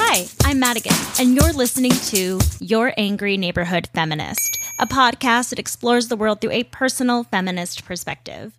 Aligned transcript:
Hi, 0.00 0.28
I'm 0.44 0.60
Madigan, 0.60 0.94
and 1.18 1.34
you're 1.34 1.52
listening 1.52 1.90
to 1.90 2.38
Your 2.60 2.94
Angry 2.96 3.36
Neighborhood 3.36 3.88
Feminist, 3.92 4.56
a 4.78 4.86
podcast 4.86 5.50
that 5.50 5.58
explores 5.58 6.06
the 6.06 6.16
world 6.16 6.40
through 6.40 6.52
a 6.52 6.62
personal 6.62 7.24
feminist 7.24 7.84
perspective. 7.84 8.57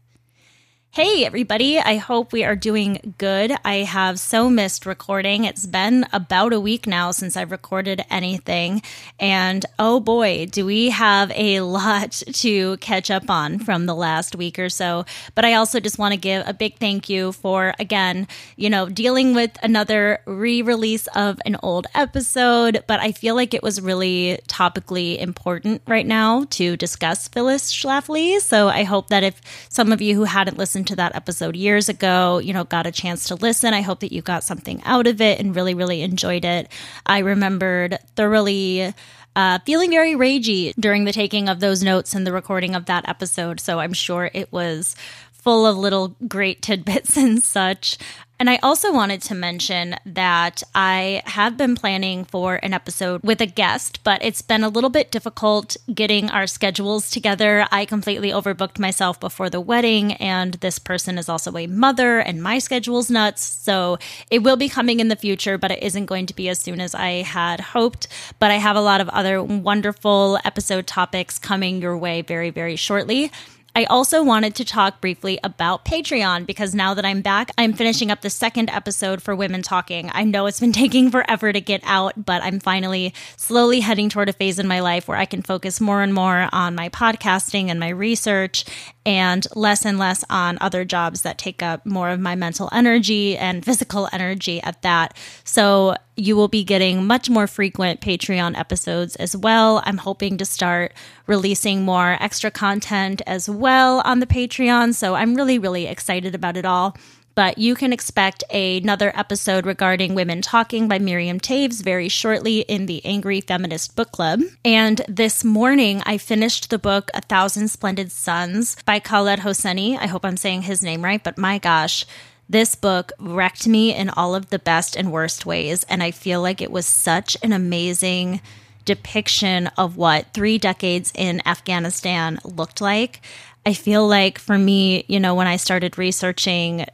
Hey, 0.91 1.23
everybody. 1.23 1.77
I 1.77 1.97
hope 1.97 2.33
we 2.33 2.43
are 2.43 2.55
doing 2.55 3.13
good. 3.19 3.55
I 3.63 3.75
have 3.75 4.19
so 4.19 4.49
missed 4.49 4.87
recording. 4.87 5.43
It's 5.43 5.67
been 5.67 6.03
about 6.11 6.51
a 6.51 6.59
week 6.59 6.87
now 6.87 7.11
since 7.11 7.37
I've 7.37 7.51
recorded 7.51 8.03
anything. 8.09 8.81
And 9.19 9.67
oh 9.77 9.99
boy, 9.99 10.47
do 10.47 10.65
we 10.65 10.89
have 10.89 11.31
a 11.35 11.61
lot 11.61 12.23
to 12.33 12.77
catch 12.77 13.11
up 13.11 13.29
on 13.29 13.59
from 13.59 13.85
the 13.85 13.93
last 13.93 14.35
week 14.35 14.57
or 14.57 14.67
so. 14.67 15.05
But 15.35 15.45
I 15.45 15.53
also 15.53 15.79
just 15.79 15.99
want 15.99 16.13
to 16.13 16.19
give 16.19 16.43
a 16.47 16.55
big 16.55 16.79
thank 16.79 17.07
you 17.07 17.33
for, 17.33 17.75
again, 17.77 18.27
you 18.55 18.71
know, 18.71 18.89
dealing 18.89 19.35
with 19.35 19.59
another 19.61 20.21
re 20.25 20.63
release 20.63 21.05
of 21.13 21.39
an 21.45 21.55
old 21.61 21.85
episode. 21.93 22.83
But 22.87 22.99
I 22.99 23.11
feel 23.11 23.35
like 23.35 23.53
it 23.53 23.61
was 23.61 23.79
really 23.79 24.39
topically 24.47 25.19
important 25.19 25.83
right 25.85 26.07
now 26.07 26.45
to 26.49 26.75
discuss 26.75 27.27
Phyllis 27.27 27.71
Schlafly. 27.71 28.39
So 28.39 28.69
I 28.69 28.85
hope 28.85 29.09
that 29.09 29.21
if 29.21 29.39
some 29.69 29.91
of 29.91 30.01
you 30.01 30.15
who 30.15 30.23
hadn't 30.23 30.57
listened 30.57 30.78
to 30.85 30.95
that 30.97 31.16
episode 31.16 31.55
years 31.55 31.89
ago, 31.89 32.40
you 32.40 32.53
know, 32.53 32.63
got 32.63 32.88
a 32.88 32.91
chance 32.91 33.28
to 33.28 33.35
listen. 33.35 33.73
I 33.73 33.81
hope 33.81 34.00
that 34.01 34.12
you 34.12 34.22
got 34.22 34.44
something 34.44 34.81
out 34.84 35.07
of 35.07 35.22
it 35.22 35.40
and 35.40 35.56
really, 35.56 35.73
really 35.73 36.01
enjoyed 36.01 36.45
it. 36.45 36.72
I 37.06 37.19
remembered 37.19 37.97
thoroughly 38.16 38.94
uh, 39.35 39.59
feeling 39.66 39.91
very 39.91 40.13
ragey 40.16 40.73
during 40.79 41.06
the 41.06 41.12
taking 41.12 41.50
of 41.50 41.59
those 41.59 41.84
notes 41.84 42.13
and 42.13 42.25
the 42.25 42.34
recording 42.34 42.75
of 42.75 42.85
that 42.85 43.07
episode. 43.07 43.59
So 43.59 43.79
I'm 43.79 43.94
sure 43.94 44.29
it 44.34 44.51
was 44.51 44.95
full 45.31 45.66
of 45.66 45.78
little 45.78 46.16
great 46.28 46.62
tidbits 46.62 47.17
and 47.17 47.41
such. 47.41 47.97
And 48.39 48.50
I 48.50 48.57
also 48.63 48.94
wanted 48.94 49.22
to 49.23 49.35
mention 49.35 49.97
that 50.05 50.63
I 50.73 51.22
have 51.25 51.57
been 51.57 51.75
planning 51.75 52.23
for 52.23 52.55
an 52.63 52.73
episode 52.73 53.22
with 53.22 53.41
a 53.41 53.45
guest, 53.45 54.01
but 54.05 54.23
it's 54.23 54.41
been 54.41 54.63
a 54.63 54.69
little 54.69 54.89
bit 54.89 55.11
difficult 55.11 55.75
getting 55.94 56.29
our 56.29 56.47
schedules 56.47 57.09
together. 57.11 57.67
I 57.69 57.83
completely 57.83 58.29
overbooked 58.29 58.79
myself 58.79 59.19
before 59.19 59.49
the 59.49 59.59
wedding, 59.59 60.13
and 60.13 60.53
this 60.53 60.79
person 60.79 61.17
is 61.17 61.28
also 61.28 61.57
a 61.57 61.67
mother, 61.67 62.19
and 62.19 62.41
my 62.41 62.59
schedule's 62.59 63.11
nuts. 63.11 63.41
So 63.44 63.97
it 64.31 64.41
will 64.41 64.55
be 64.55 64.69
coming 64.69 65.01
in 65.01 65.09
the 65.09 65.17
future, 65.17 65.57
but 65.57 65.72
it 65.72 65.83
isn't 65.83 66.05
going 66.05 66.25
to 66.28 66.33
be 66.33 66.47
as 66.47 66.59
soon 66.59 66.79
as 66.79 66.95
I 66.95 67.23
had 67.23 67.59
hoped. 67.59 68.07
But 68.39 68.51
I 68.51 68.55
have 68.55 68.78
a 68.78 68.81
lot 68.81 69.01
of 69.01 69.09
other 69.09 69.44
wonderful 69.44 70.39
episode 70.45 70.88
topics 70.88 71.39
coming 71.39 71.81
your 71.81 71.97
way 71.97 72.22
very, 72.22 72.51
very 72.51 72.78
shortly. 72.78 73.33
I 73.75 73.85
also 73.85 74.24
wanted 74.24 74.56
to 74.56 74.66
talk 74.66 75.00
briefly 75.02 75.40
about 75.44 75.85
Patreon 75.85 76.46
because 76.46 76.74
now 76.74 76.94
that 76.94 77.06
I'm 77.06 77.22
back, 77.22 77.52
I'm 77.57 77.74
finishing 77.74 78.12
up 78.12 78.22
the 78.22 78.30
second 78.30 78.69
episode 78.69 79.22
for 79.22 79.35
Women 79.35 79.62
Talking. 79.62 80.09
I 80.13 80.24
know 80.24 80.47
it's 80.47 80.59
been 80.59 80.72
taking 80.80 81.12
forever 81.12 81.53
to 81.53 81.62
get 81.62 81.81
out, 81.84 82.25
but 82.25 82.44
I'm 82.44 82.59
finally 82.59 83.13
slowly 83.38 83.81
heading 83.81 84.09
toward 84.09 84.29
a 84.29 84.34
phase 84.34 84.59
in 84.59 84.68
my 84.68 84.79
life 84.79 85.08
where 85.08 85.18
I 85.18 85.25
can 85.25 85.41
focus 85.41 85.79
more 85.79 86.02
and 86.02 86.13
more 86.13 86.50
on 86.52 86.75
my 86.75 86.90
podcasting 86.90 87.69
and 87.69 87.79
my 87.79 87.90
research 87.90 88.66
and 89.05 89.47
less 89.55 89.85
and 89.85 89.97
less 89.97 90.23
on 90.29 90.57
other 90.61 90.83
jobs 90.85 91.21
that 91.21 91.37
take 91.37 91.63
up 91.63 91.85
more 91.85 92.09
of 92.09 92.19
my 92.19 92.35
mental 92.35 92.69
energy 92.71 93.37
and 93.37 93.63
physical 93.65 94.09
energy 94.11 94.61
at 94.61 94.81
that. 94.81 95.17
So 95.43 95.95
you 96.15 96.35
will 96.35 96.49
be 96.49 96.63
getting 96.63 97.07
much 97.07 97.29
more 97.29 97.47
frequent 97.47 98.01
Patreon 98.01 98.57
episodes 98.57 99.15
as 99.15 99.35
well. 99.35 99.81
I'm 99.85 99.97
hoping 99.97 100.37
to 100.37 100.45
start 100.45 100.93
releasing 101.27 101.83
more 101.83 102.17
extra 102.19 102.51
content 102.51 103.21
as 103.25 103.49
well 103.49 104.01
on 104.03 104.19
the 104.19 104.27
Patreon. 104.27 104.93
So 104.93 105.16
I'm 105.16 105.35
really, 105.35 105.57
really 105.57 105.87
excited 105.87 106.35
about 106.35 106.57
it 106.57 106.66
all. 106.66 106.97
But 107.39 107.57
you 107.57 107.73
can 107.73 107.94
expect 107.94 108.44
another 108.51 109.17
episode 109.17 109.66
regarding 109.66 110.13
women 110.13 110.41
talking 110.41 110.89
by 110.89 111.00
Miriam 111.00 111.39
Toews 111.39 111.81
very 111.81 112.09
shortly 112.09 112.59
in 112.59 112.85
the 112.85 113.01
Angry 113.05 113.39
Feminist 113.39 113.95
Book 113.95 114.11
Club. 114.11 114.41
And 114.66 115.00
this 115.07 115.45
morning, 115.45 116.03
I 116.05 116.17
finished 116.17 116.69
the 116.69 116.78
book 116.78 117.09
A 117.13 117.22
Thousand 117.22 117.69
Splendid 117.69 118.11
Suns 118.11 118.75
by 118.83 118.99
Khaled 118.99 119.39
Hosseini. 119.39 119.97
I 119.97 120.07
hope 120.07 120.25
I'm 120.25 120.35
saying 120.35 120.63
his 120.63 120.83
name 120.83 121.01
right, 121.01 121.23
but 121.23 121.38
my 121.38 121.59
gosh, 121.59 122.05
this 122.49 122.75
book 122.75 123.13
wrecked 123.17 123.66
me 123.66 123.95
in 123.95 124.09
all 124.09 124.35
of 124.35 124.49
the 124.49 124.59
best 124.59 124.97
and 124.97 125.09
worst 125.09 125.45
ways. 125.45 125.85
And 125.85 126.03
I 126.03 126.11
feel 126.11 126.41
like 126.41 126.61
it 126.61 126.72
was 126.72 126.85
such 126.85 127.38
an 127.41 127.53
amazing 127.53 128.41
depiction 128.83 129.67
of 129.78 129.95
what 129.95 130.33
three 130.33 130.57
decades 130.57 131.13
in 131.16 131.41
Afghanistan 131.47 132.38
looked 132.44 132.81
like. 132.81 133.22
I 133.66 133.73
feel 133.73 134.07
like 134.07 134.39
for 134.39 134.57
me, 134.57 135.05
you 135.07 135.19
know, 135.19 135.35
when 135.35 135.47
I 135.47 135.57
started 135.57 135.97
researching 135.97 136.85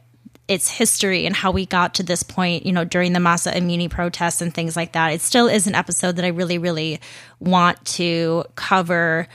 its 0.48 0.70
history 0.70 1.26
and 1.26 1.34
how 1.34 1.50
we 1.50 1.66
got 1.66 1.94
to 1.94 2.02
this 2.02 2.22
point, 2.22 2.64
you 2.64 2.72
know, 2.72 2.84
during 2.84 3.12
the 3.12 3.20
Mahsa 3.20 3.52
Amini 3.52 3.90
protests 3.90 4.40
and 4.40 4.54
things 4.54 4.76
like 4.76 4.92
that, 4.92 5.12
it 5.12 5.20
still 5.20 5.48
is 5.48 5.66
an 5.66 5.74
episode 5.74 6.16
that 6.16 6.24
I 6.24 6.28
really, 6.28 6.58
really 6.58 7.00
want 7.40 7.84
to 7.86 8.44
cover 8.54 9.26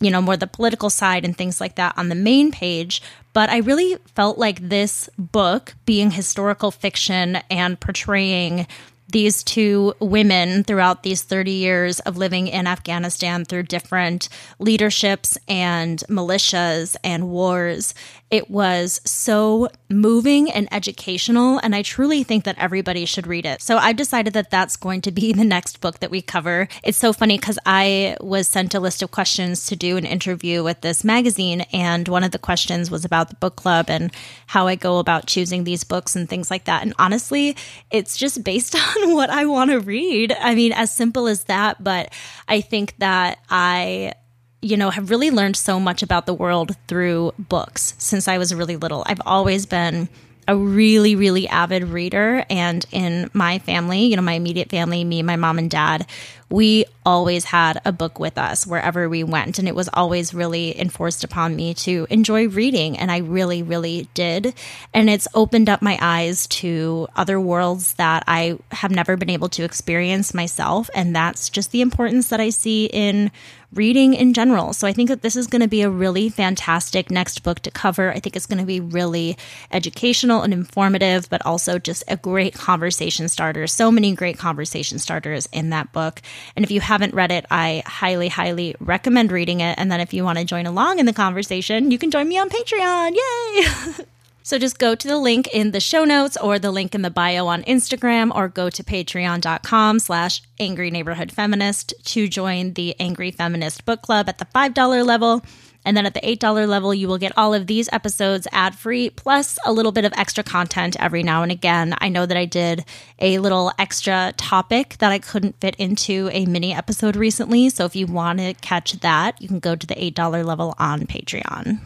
you 0.00 0.10
know, 0.10 0.22
more 0.22 0.36
the 0.36 0.46
political 0.46 0.90
side 0.90 1.24
and 1.24 1.36
things 1.36 1.60
like 1.60 1.74
that 1.74 1.92
on 1.96 2.08
the 2.08 2.14
main 2.14 2.52
page. 2.52 3.02
But 3.32 3.50
I 3.50 3.58
really 3.58 3.96
felt 4.14 4.38
like 4.38 4.68
this 4.68 5.08
book, 5.18 5.74
being 5.84 6.12
historical 6.12 6.70
fiction 6.70 7.36
and 7.50 7.78
portraying 7.78 8.66
these 9.10 9.42
two 9.42 9.94
women 10.00 10.62
throughout 10.64 11.02
these 11.02 11.22
30 11.22 11.50
years 11.50 12.00
of 12.00 12.18
living 12.18 12.46
in 12.46 12.66
Afghanistan 12.66 13.44
through 13.44 13.62
different 13.62 14.28
leaderships 14.58 15.38
and 15.48 16.00
militias 16.08 16.94
and 17.02 17.30
wars. 17.30 17.94
It 18.30 18.50
was 18.50 19.00
so 19.04 19.68
moving 19.88 20.50
and 20.50 20.68
educational, 20.72 21.58
and 21.58 21.74
I 21.74 21.80
truly 21.80 22.22
think 22.22 22.44
that 22.44 22.58
everybody 22.58 23.06
should 23.06 23.26
read 23.26 23.46
it. 23.46 23.62
So 23.62 23.78
I've 23.78 23.96
decided 23.96 24.34
that 24.34 24.50
that's 24.50 24.76
going 24.76 25.00
to 25.02 25.10
be 25.10 25.32
the 25.38 25.44
next 25.44 25.80
book 25.80 26.00
that 26.00 26.10
we 26.10 26.20
cover. 26.20 26.68
It's 26.82 26.98
so 26.98 27.12
funny 27.12 27.38
because 27.38 27.58
I 27.64 28.16
was 28.20 28.46
sent 28.46 28.74
a 28.74 28.80
list 28.80 29.02
of 29.02 29.10
questions 29.10 29.66
to 29.66 29.76
do 29.76 29.96
an 29.96 30.04
interview 30.04 30.62
with 30.62 30.82
this 30.82 31.04
magazine, 31.04 31.62
and 31.72 32.06
one 32.06 32.24
of 32.24 32.32
the 32.32 32.38
questions 32.38 32.90
was 32.90 33.04
about 33.04 33.30
the 33.30 33.36
book 33.36 33.56
club 33.56 33.86
and 33.88 34.12
how 34.48 34.66
I 34.66 34.74
go 34.74 34.98
about 34.98 35.26
choosing 35.26 35.64
these 35.64 35.84
books 35.84 36.14
and 36.14 36.28
things 36.28 36.50
like 36.50 36.64
that. 36.64 36.82
And 36.82 36.92
honestly, 36.98 37.56
it's 37.90 38.16
just 38.16 38.44
based 38.44 38.74
on 38.96 39.14
what 39.14 39.30
I 39.30 39.46
want 39.46 39.70
to 39.70 39.80
read. 39.80 40.36
I 40.38 40.54
mean, 40.54 40.72
as 40.72 40.92
simple 40.92 41.28
as 41.28 41.44
that, 41.44 41.82
but 41.82 42.12
I 42.46 42.60
think 42.60 42.94
that 42.98 43.38
I 43.48 44.12
you 44.60 44.76
know, 44.76 44.90
have 44.90 45.10
really 45.10 45.30
learned 45.30 45.56
so 45.56 45.78
much 45.78 46.02
about 46.02 46.26
the 46.26 46.34
world 46.34 46.76
through 46.88 47.32
books 47.38 47.94
since 47.98 48.26
I 48.28 48.38
was 48.38 48.54
really 48.54 48.76
little. 48.76 49.04
I've 49.06 49.22
always 49.24 49.66
been 49.66 50.08
a 50.48 50.56
really, 50.56 51.14
really 51.14 51.46
avid 51.46 51.84
reader. 51.84 52.44
And 52.48 52.84
in 52.90 53.30
my 53.34 53.58
family, 53.58 54.06
you 54.06 54.16
know, 54.16 54.22
my 54.22 54.32
immediate 54.32 54.70
family, 54.70 55.04
me, 55.04 55.22
my 55.22 55.36
mom 55.36 55.58
and 55.58 55.70
dad, 55.70 56.06
we 56.48 56.86
always 57.04 57.44
had 57.44 57.82
a 57.84 57.92
book 57.92 58.18
with 58.18 58.38
us 58.38 58.66
wherever 58.66 59.10
we 59.10 59.22
went. 59.22 59.58
And 59.58 59.68
it 59.68 59.74
was 59.74 59.90
always 59.92 60.32
really 60.32 60.78
enforced 60.80 61.22
upon 61.22 61.54
me 61.54 61.74
to 61.74 62.06
enjoy 62.08 62.48
reading. 62.48 62.96
And 62.96 63.12
I 63.12 63.18
really, 63.18 63.62
really 63.62 64.08
did. 64.14 64.54
And 64.94 65.10
it's 65.10 65.28
opened 65.34 65.68
up 65.68 65.82
my 65.82 65.98
eyes 66.00 66.46
to 66.46 67.08
other 67.14 67.38
worlds 67.38 67.92
that 67.94 68.24
I 68.26 68.58
have 68.72 68.90
never 68.90 69.18
been 69.18 69.28
able 69.28 69.50
to 69.50 69.64
experience 69.64 70.32
myself. 70.32 70.88
And 70.94 71.14
that's 71.14 71.50
just 71.50 71.72
the 71.72 71.82
importance 71.82 72.30
that 72.30 72.40
I 72.40 72.48
see 72.48 72.86
in 72.86 73.30
reading 73.72 74.14
in 74.14 74.32
general. 74.32 74.72
So 74.72 74.86
I 74.86 74.92
think 74.92 75.08
that 75.08 75.22
this 75.22 75.36
is 75.36 75.46
going 75.46 75.60
to 75.60 75.68
be 75.68 75.82
a 75.82 75.90
really 75.90 76.28
fantastic 76.28 77.10
next 77.10 77.42
book 77.42 77.60
to 77.60 77.70
cover. 77.70 78.10
I 78.10 78.18
think 78.18 78.34
it's 78.34 78.46
going 78.46 78.60
to 78.60 78.64
be 78.64 78.80
really 78.80 79.36
educational 79.70 80.42
and 80.42 80.52
informative, 80.52 81.28
but 81.28 81.44
also 81.44 81.78
just 81.78 82.02
a 82.08 82.16
great 82.16 82.54
conversation 82.54 83.28
starter. 83.28 83.66
So 83.66 83.90
many 83.90 84.14
great 84.14 84.38
conversation 84.38 84.98
starters 84.98 85.48
in 85.52 85.70
that 85.70 85.92
book. 85.92 86.22
And 86.56 86.64
if 86.64 86.70
you 86.70 86.80
haven't 86.80 87.14
read 87.14 87.30
it, 87.30 87.44
I 87.50 87.82
highly, 87.86 88.28
highly 88.28 88.74
recommend 88.80 89.32
reading 89.32 89.60
it. 89.60 89.78
And 89.78 89.92
then 89.92 90.00
if 90.00 90.14
you 90.14 90.24
want 90.24 90.38
to 90.38 90.44
join 90.44 90.66
along 90.66 90.98
in 90.98 91.06
the 91.06 91.12
conversation, 91.12 91.90
you 91.90 91.98
can 91.98 92.10
join 92.10 92.28
me 92.28 92.38
on 92.38 92.48
Patreon. 92.48 93.14
Yay! 93.14 94.04
So 94.48 94.58
just 94.58 94.78
go 94.78 94.94
to 94.94 95.06
the 95.06 95.18
link 95.18 95.46
in 95.48 95.72
the 95.72 95.78
show 95.78 96.04
notes 96.06 96.34
or 96.38 96.58
the 96.58 96.70
link 96.70 96.94
in 96.94 97.02
the 97.02 97.10
bio 97.10 97.48
on 97.48 97.62
Instagram 97.64 98.34
or 98.34 98.48
go 98.48 98.70
to 98.70 98.82
patreon.com 98.82 99.98
slash 99.98 100.40
angry 100.58 100.90
neighborhood 100.90 101.30
feminist 101.30 101.92
to 102.04 102.28
join 102.28 102.72
the 102.72 102.98
Angry 102.98 103.30
Feminist 103.30 103.84
Book 103.84 104.00
Club 104.00 104.26
at 104.26 104.38
the 104.38 104.46
$5 104.46 105.04
level. 105.04 105.44
And 105.84 105.94
then 105.94 106.06
at 106.06 106.14
the 106.14 106.22
$8 106.22 106.66
level, 106.66 106.94
you 106.94 107.08
will 107.08 107.18
get 107.18 107.36
all 107.36 107.52
of 107.52 107.66
these 107.66 107.90
episodes 107.92 108.48
ad 108.50 108.74
free, 108.74 109.10
plus 109.10 109.58
a 109.66 109.72
little 109.72 109.92
bit 109.92 110.06
of 110.06 110.14
extra 110.16 110.42
content 110.42 110.96
every 110.98 111.22
now 111.22 111.42
and 111.42 111.52
again. 111.52 111.94
I 111.98 112.08
know 112.08 112.24
that 112.24 112.38
I 112.38 112.46
did 112.46 112.86
a 113.18 113.40
little 113.40 113.70
extra 113.78 114.32
topic 114.38 114.96
that 115.00 115.12
I 115.12 115.18
couldn't 115.18 115.60
fit 115.60 115.76
into 115.76 116.30
a 116.32 116.46
mini 116.46 116.72
episode 116.72 117.16
recently. 117.16 117.68
So 117.68 117.84
if 117.84 117.94
you 117.94 118.06
want 118.06 118.38
to 118.38 118.54
catch 118.54 118.92
that, 119.00 119.42
you 119.42 119.48
can 119.48 119.58
go 119.58 119.76
to 119.76 119.86
the 119.86 119.94
$8 119.94 120.42
level 120.42 120.74
on 120.78 121.02
Patreon. 121.02 121.80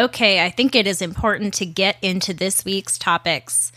Okay, 0.00 0.42
I 0.42 0.48
think 0.48 0.74
it 0.74 0.86
is 0.86 1.02
important 1.02 1.52
to 1.54 1.66
get 1.66 1.98
into 2.00 2.32
this 2.32 2.64
week's 2.64 2.96
topics. 2.96 3.70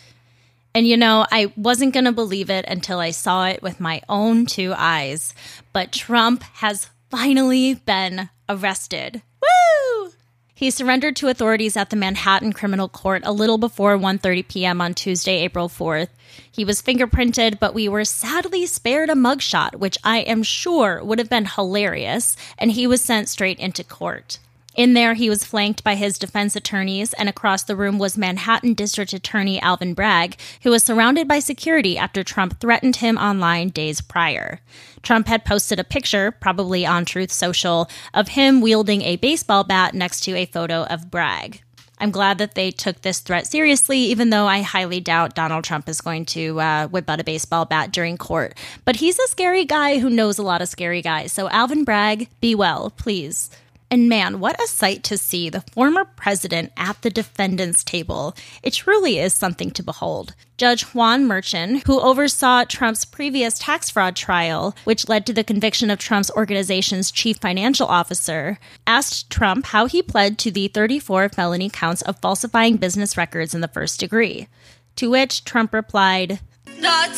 And 0.74 0.88
you 0.88 0.96
know, 0.96 1.28
I 1.30 1.52
wasn't 1.58 1.94
going 1.94 2.06
to 2.06 2.14
believe 2.14 2.50
it 2.50 2.64
until 2.66 3.00
I 3.00 3.12
saw 3.12 3.48
it 3.48 3.62
with 3.62 3.82
my 3.82 4.02
own 4.08 4.46
two 4.46 4.74
eyes. 4.74 5.34
But 5.74 5.92
Trump 5.92 6.44
has 6.44 6.88
finally 7.10 7.74
been 7.74 8.30
arrested. 8.48 9.22
Woo! 9.42 10.12
He 10.56 10.72
surrendered 10.72 11.18
to 11.18 11.28
authorities 11.28 11.76
at 11.76 11.90
the 11.90 11.98
Manhattan 11.98 12.54
Criminal 12.54 12.88
Court 12.88 13.24
a 13.26 13.34
little 13.34 13.58
before 13.58 13.98
1:30 13.98 14.48
p.m. 14.48 14.80
on 14.80 14.94
Tuesday, 14.94 15.40
April 15.40 15.68
4th. 15.68 16.08
He 16.50 16.64
was 16.64 16.82
fingerprinted, 16.82 17.60
but 17.60 17.74
we 17.74 17.90
were 17.90 18.06
sadly 18.06 18.66
spared 18.66 19.10
a 19.10 19.14
mugshot, 19.14 19.76
which 19.76 19.98
I 20.06 20.20
am 20.20 20.42
sure 20.42 21.04
would 21.04 21.20
have 21.20 21.30
been 21.30 21.48
hilarious, 21.48 22.38
and 22.58 22.72
he 22.72 22.88
was 22.88 23.02
sent 23.02 23.28
straight 23.28 23.60
into 23.60 23.84
court. 23.84 24.40
In 24.76 24.94
there, 24.94 25.14
he 25.14 25.30
was 25.30 25.44
flanked 25.44 25.84
by 25.84 25.94
his 25.94 26.18
defense 26.18 26.56
attorneys, 26.56 27.14
and 27.14 27.30
across 27.30 27.64
the 27.64 27.76
room 27.76 28.00
was 28.00 28.18
Manhattan 28.18 28.74
District 28.74 29.14
Attorney 29.14 29.62
Alvin 29.62 29.94
Bragg, 29.94 30.36
who 30.64 30.72
was 30.72 30.84
surrounded 30.84 31.28
by 31.28 31.40
security 31.40 31.96
after 31.96 32.24
Trump 32.24 32.60
threatened 32.60 32.96
him 32.96 33.18
online 33.18 33.70
days 33.70 34.02
prior. 34.02 34.62
Trump 35.04 35.28
had 35.28 35.46
posted 35.46 35.80
a 35.80 35.84
picture, 35.84 36.32
probably 36.32 36.88
on 36.88 37.06
Truth 37.06 37.32
Social, 37.32 37.88
of 38.16 38.30
him 38.30 38.62
wielding 38.62 39.04
a 39.04 39.18
baseball 39.18 39.64
bat 39.64 39.94
next 39.94 40.22
to 40.22 40.36
a 40.36 40.48
photo 40.48 40.86
of 40.86 41.12
Bragg. 41.12 41.62
I'm 42.00 42.12
glad 42.12 42.40
that 42.40 42.56
they 42.56 42.72
took 42.72 43.02
this 43.02 43.20
threat 43.20 43.46
seriously, 43.46 44.00
even 44.00 44.32
though 44.32 44.48
I 44.48 44.62
highly 44.62 45.00
doubt 45.00 45.36
Donald 45.36 45.64
Trump 45.64 45.88
is 45.88 46.02
going 46.02 46.26
to 46.26 46.60
uh, 46.60 46.88
whip 46.88 47.10
out 47.10 47.20
a 47.20 47.24
baseball 47.24 47.66
bat 47.66 47.92
during 47.92 48.18
court. 48.18 48.58
But 48.84 48.98
he's 48.98 49.20
a 49.20 49.28
scary 49.28 49.66
guy 49.66 50.00
who 50.00 50.10
knows 50.10 50.40
a 50.40 50.44
lot 50.44 50.62
of 50.62 50.68
scary 50.68 51.02
guys. 51.04 51.32
So, 51.32 51.48
Alvin 51.50 51.84
Bragg, 51.84 52.28
be 52.42 52.56
well, 52.56 52.90
please. 52.98 53.52
And 53.94 54.10
man, 54.10 54.40
what 54.40 54.60
a 54.60 54.66
sight 54.66 55.04
to 55.04 55.20
see 55.20 55.50
the 55.50 55.62
former 55.62 56.04
president 56.04 56.72
at 56.76 57.00
the 57.04 57.12
defendant's 57.12 57.84
table. 57.84 58.36
It 58.64 58.74
truly 58.74 59.20
is 59.20 59.36
something 59.36 59.70
to 59.70 59.84
behold. 59.84 60.34
Judge 60.58 60.82
Juan 60.96 61.26
Merchan, 61.28 61.86
who 61.86 62.00
oversaw 62.00 62.64
Trump's 62.64 63.06
previous 63.06 63.60
tax 63.60 63.92
fraud 63.92 64.16
trial, 64.16 64.76
which 64.86 65.08
led 65.08 65.28
to 65.28 65.34
the 65.34 65.44
conviction 65.44 65.92
of 65.92 66.00
Trump's 66.00 66.32
organization's 66.32 67.12
chief 67.12 67.38
financial 67.38 67.86
officer, 67.86 68.58
asked 68.88 69.30
Trump 69.30 69.68
how 69.68 69.86
he 69.86 70.02
pled 70.02 70.40
to 70.40 70.50
the 70.50 70.70
34 70.70 71.30
felony 71.30 71.70
counts 71.70 72.02
of 72.02 72.18
falsifying 72.20 72.78
business 72.78 73.16
records 73.16 73.54
in 73.54 73.62
the 73.62 73.68
first 73.68 74.00
degree. 74.00 74.48
To 74.96 75.12
which 75.12 75.44
Trump 75.44 75.72
replied, 75.72 76.40
Not 76.80 77.12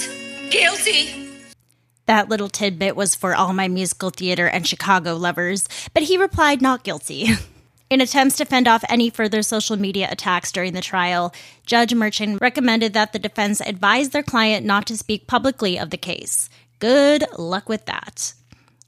guilty. 0.49 1.24
That 2.05 2.29
little 2.29 2.49
tidbit 2.49 2.95
was 2.95 3.15
for 3.15 3.35
all 3.35 3.53
my 3.53 3.67
musical 3.67 4.11
theater 4.11 4.47
and 4.47 4.67
Chicago 4.67 5.15
lovers, 5.15 5.67
but 5.93 6.03
he 6.03 6.17
replied 6.17 6.61
not 6.61 6.83
guilty. 6.83 7.29
In 7.89 8.01
attempts 8.01 8.37
to 8.37 8.45
fend 8.45 8.67
off 8.67 8.83
any 8.89 9.09
further 9.09 9.43
social 9.43 9.77
media 9.77 10.07
attacks 10.11 10.51
during 10.51 10.73
the 10.73 10.81
trial, 10.81 11.33
Judge 11.65 11.93
Merchan 11.93 12.41
recommended 12.41 12.93
that 12.93 13.13
the 13.13 13.19
defense 13.19 13.61
advise 13.61 14.09
their 14.09 14.23
client 14.23 14.65
not 14.65 14.87
to 14.87 14.97
speak 14.97 15.27
publicly 15.27 15.77
of 15.77 15.91
the 15.91 15.97
case. 15.97 16.49
Good 16.79 17.25
luck 17.37 17.69
with 17.69 17.85
that. 17.85 18.33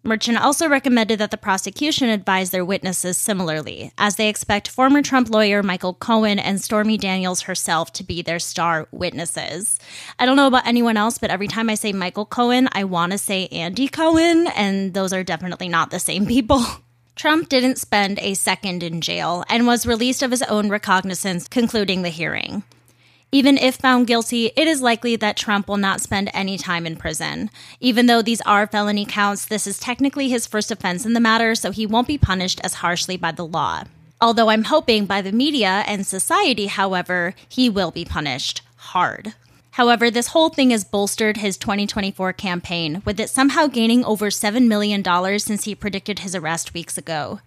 Merchan 0.07 0.39
also 0.39 0.69
recommended 0.69 1.19
that 1.19 1.31
the 1.31 1.37
prosecution 1.37 2.07
advise 2.07 2.51
their 2.51 2.63
witnesses 2.63 3.17
similarly, 3.17 3.91
as 3.97 4.15
they 4.15 4.29
expect 4.29 4.69
former 4.69 5.01
Trump 5.01 5.29
lawyer 5.29 5.61
Michael 5.61 5.93
Cohen 5.93 6.39
and 6.39 6.61
Stormy 6.61 6.97
Daniels 6.97 7.41
herself 7.41 7.91
to 7.91 8.05
be 8.05 8.21
their 8.21 8.39
star 8.39 8.87
witnesses. 8.91 9.77
I 10.17 10.25
don't 10.25 10.37
know 10.37 10.47
about 10.47 10.65
anyone 10.65 10.95
else, 10.95 11.17
but 11.17 11.29
every 11.29 11.49
time 11.49 11.69
I 11.69 11.75
say 11.75 11.91
Michael 11.91 12.25
Cohen, 12.25 12.69
I 12.71 12.85
want 12.85 13.11
to 13.11 13.17
say 13.17 13.47
Andy 13.47 13.89
Cohen, 13.89 14.47
and 14.47 14.93
those 14.93 15.11
are 15.11 15.25
definitely 15.25 15.67
not 15.67 15.91
the 15.91 15.99
same 15.99 16.25
people. 16.25 16.63
Trump 17.17 17.49
didn't 17.49 17.77
spend 17.77 18.17
a 18.19 18.33
second 18.33 18.83
in 18.83 19.01
jail 19.01 19.43
and 19.49 19.67
was 19.67 19.85
released 19.85 20.23
of 20.23 20.31
his 20.31 20.43
own 20.43 20.69
recognizance, 20.69 21.49
concluding 21.49 22.03
the 22.03 22.09
hearing. 22.09 22.63
Even 23.31 23.57
if 23.57 23.75
found 23.75 24.07
guilty, 24.07 24.51
it 24.55 24.69
is 24.69 24.81
likely 24.81 25.17
that 25.17 25.35
Trump 25.35 25.67
will 25.67 25.77
not 25.77 25.99
spend 25.99 26.31
any 26.33 26.57
time 26.57 26.85
in 26.87 26.95
prison. 26.95 27.49
Even 27.81 28.05
though 28.05 28.21
these 28.21 28.39
are 28.41 28.65
felony 28.65 29.05
counts, 29.05 29.43
this 29.43 29.67
is 29.67 29.77
technically 29.77 30.29
his 30.29 30.47
first 30.47 30.71
offense 30.71 31.05
in 31.05 31.11
the 31.11 31.19
matter, 31.19 31.53
so 31.53 31.71
he 31.71 31.85
won't 31.85 32.07
be 32.07 32.17
punished 32.17 32.61
as 32.63 32.75
harshly 32.75 33.17
by 33.17 33.33
the 33.33 33.45
law. 33.45 33.83
Although 34.21 34.49
I'm 34.49 34.63
hoping 34.63 35.05
by 35.05 35.21
the 35.21 35.33
media 35.33 35.83
and 35.85 36.07
society, 36.07 36.67
however, 36.67 37.35
he 37.49 37.69
will 37.69 37.91
be 37.91 38.05
punished 38.05 38.61
hard. 38.77 39.33
However, 39.71 40.09
this 40.09 40.27
whole 40.27 40.49
thing 40.49 40.71
has 40.71 40.85
bolstered 40.85 41.37
his 41.37 41.57
2024 41.57 42.31
campaign, 42.33 43.01
with 43.05 43.19
it 43.19 43.29
somehow 43.29 43.67
gaining 43.67 44.05
over 44.05 44.27
$7 44.27 44.67
million 44.67 45.03
since 45.37 45.65
he 45.65 45.75
predicted 45.75 46.19
his 46.19 46.33
arrest 46.33 46.73
weeks 46.73 46.97
ago. 46.97 47.41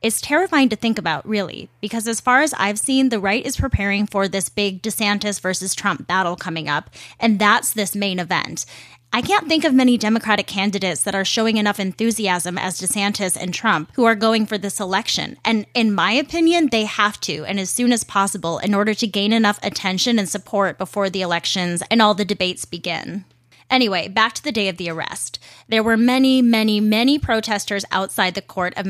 It's 0.00 0.20
terrifying 0.20 0.68
to 0.68 0.76
think 0.76 0.96
about, 0.96 1.28
really, 1.28 1.70
because 1.80 2.06
as 2.06 2.20
far 2.20 2.40
as 2.40 2.54
I've 2.54 2.78
seen, 2.78 3.08
the 3.08 3.18
right 3.18 3.44
is 3.44 3.56
preparing 3.56 4.06
for 4.06 4.28
this 4.28 4.48
big 4.48 4.80
DeSantis 4.80 5.40
versus 5.40 5.74
Trump 5.74 6.06
battle 6.06 6.36
coming 6.36 6.68
up, 6.68 6.90
and 7.18 7.40
that's 7.40 7.72
this 7.72 7.96
main 7.96 8.20
event. 8.20 8.64
I 9.12 9.22
can't 9.22 9.48
think 9.48 9.64
of 9.64 9.74
many 9.74 9.98
Democratic 9.98 10.46
candidates 10.46 11.02
that 11.02 11.16
are 11.16 11.24
showing 11.24 11.56
enough 11.56 11.80
enthusiasm 11.80 12.58
as 12.58 12.80
DeSantis 12.80 13.36
and 13.36 13.52
Trump 13.52 13.90
who 13.94 14.04
are 14.04 14.14
going 14.14 14.46
for 14.46 14.56
this 14.58 14.78
election. 14.78 15.36
And 15.44 15.66
in 15.74 15.92
my 15.92 16.12
opinion, 16.12 16.68
they 16.68 16.84
have 16.84 17.18
to, 17.22 17.44
and 17.46 17.58
as 17.58 17.70
soon 17.70 17.90
as 17.90 18.04
possible, 18.04 18.58
in 18.58 18.74
order 18.74 18.94
to 18.94 19.06
gain 19.06 19.32
enough 19.32 19.58
attention 19.64 20.18
and 20.18 20.28
support 20.28 20.78
before 20.78 21.10
the 21.10 21.22
elections 21.22 21.82
and 21.90 22.00
all 22.02 22.14
the 22.14 22.24
debates 22.24 22.66
begin. 22.66 23.24
Anyway, 23.70 24.08
back 24.08 24.32
to 24.34 24.42
the 24.42 24.52
day 24.52 24.68
of 24.68 24.76
the 24.76 24.90
arrest. 24.90 25.38
There 25.68 25.82
were 25.82 25.96
many, 25.96 26.40
many, 26.40 26.78
many 26.80 27.18
protesters 27.18 27.84
outside 27.90 28.34
the 28.34 28.42
court 28.42 28.74
of 28.76 28.86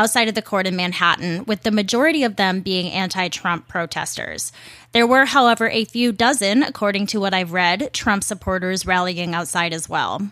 outside 0.00 0.28
of 0.28 0.34
the 0.34 0.40
court 0.40 0.66
in 0.66 0.74
Manhattan, 0.74 1.44
with 1.44 1.62
the 1.62 1.70
majority 1.70 2.24
of 2.24 2.36
them 2.36 2.62
being 2.62 2.90
anti 2.90 3.28
Trump 3.28 3.68
protesters. 3.68 4.50
There 4.92 5.06
were, 5.06 5.26
however, 5.26 5.68
a 5.68 5.84
few 5.84 6.10
dozen, 6.10 6.62
according 6.62 7.08
to 7.08 7.20
what 7.20 7.34
I've 7.34 7.52
read, 7.52 7.92
Trump 7.92 8.24
supporters 8.24 8.86
rallying 8.86 9.34
outside 9.34 9.74
as 9.74 9.90
well. 9.90 10.30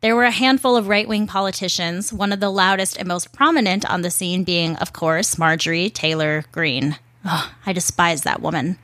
There 0.00 0.16
were 0.16 0.24
a 0.24 0.30
handful 0.30 0.74
of 0.74 0.88
right 0.88 1.06
wing 1.06 1.26
politicians, 1.26 2.14
one 2.14 2.32
of 2.32 2.40
the 2.40 2.50
loudest 2.50 2.96
and 2.96 3.06
most 3.06 3.30
prominent 3.34 3.84
on 3.90 4.00
the 4.00 4.10
scene 4.10 4.42
being, 4.42 4.74
of 4.76 4.94
course, 4.94 5.36
Marjorie 5.36 5.90
Taylor 5.90 6.44
Greene. 6.50 6.96
I 7.24 7.72
despise 7.74 8.22
that 8.22 8.40
woman. 8.40 8.78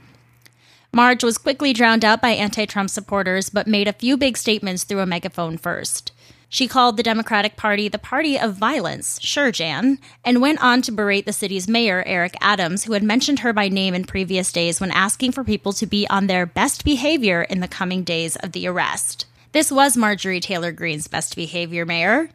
Marge 0.92 1.24
was 1.24 1.38
quickly 1.38 1.72
drowned 1.72 2.04
out 2.04 2.20
by 2.20 2.30
anti 2.30 2.66
Trump 2.66 2.90
supporters, 2.90 3.48
but 3.48 3.66
made 3.66 3.88
a 3.88 3.94
few 3.94 4.18
big 4.18 4.36
statements 4.36 4.84
through 4.84 5.00
a 5.00 5.06
megaphone 5.06 5.56
first. 5.56 6.12
She 6.54 6.68
called 6.68 6.96
the 6.96 7.02
Democratic 7.02 7.56
Party 7.56 7.88
the 7.88 7.98
party 7.98 8.38
of 8.38 8.54
violence, 8.54 9.18
sure, 9.20 9.50
Jan, 9.50 9.98
and 10.24 10.40
went 10.40 10.62
on 10.62 10.82
to 10.82 10.92
berate 10.92 11.26
the 11.26 11.32
city's 11.32 11.66
mayor, 11.66 12.04
Eric 12.06 12.36
Adams, 12.40 12.84
who 12.84 12.92
had 12.92 13.02
mentioned 13.02 13.40
her 13.40 13.52
by 13.52 13.68
name 13.68 13.92
in 13.92 14.04
previous 14.04 14.52
days 14.52 14.80
when 14.80 14.92
asking 14.92 15.32
for 15.32 15.42
people 15.42 15.72
to 15.72 15.84
be 15.84 16.06
on 16.10 16.28
their 16.28 16.46
best 16.46 16.84
behavior 16.84 17.42
in 17.42 17.58
the 17.58 17.66
coming 17.66 18.04
days 18.04 18.36
of 18.36 18.52
the 18.52 18.68
arrest. 18.68 19.26
This 19.50 19.72
was 19.72 19.96
Marjorie 19.96 20.38
Taylor 20.38 20.70
Greene's 20.70 21.08
best 21.08 21.34
behavior, 21.34 21.84
Mayor. 21.84 22.30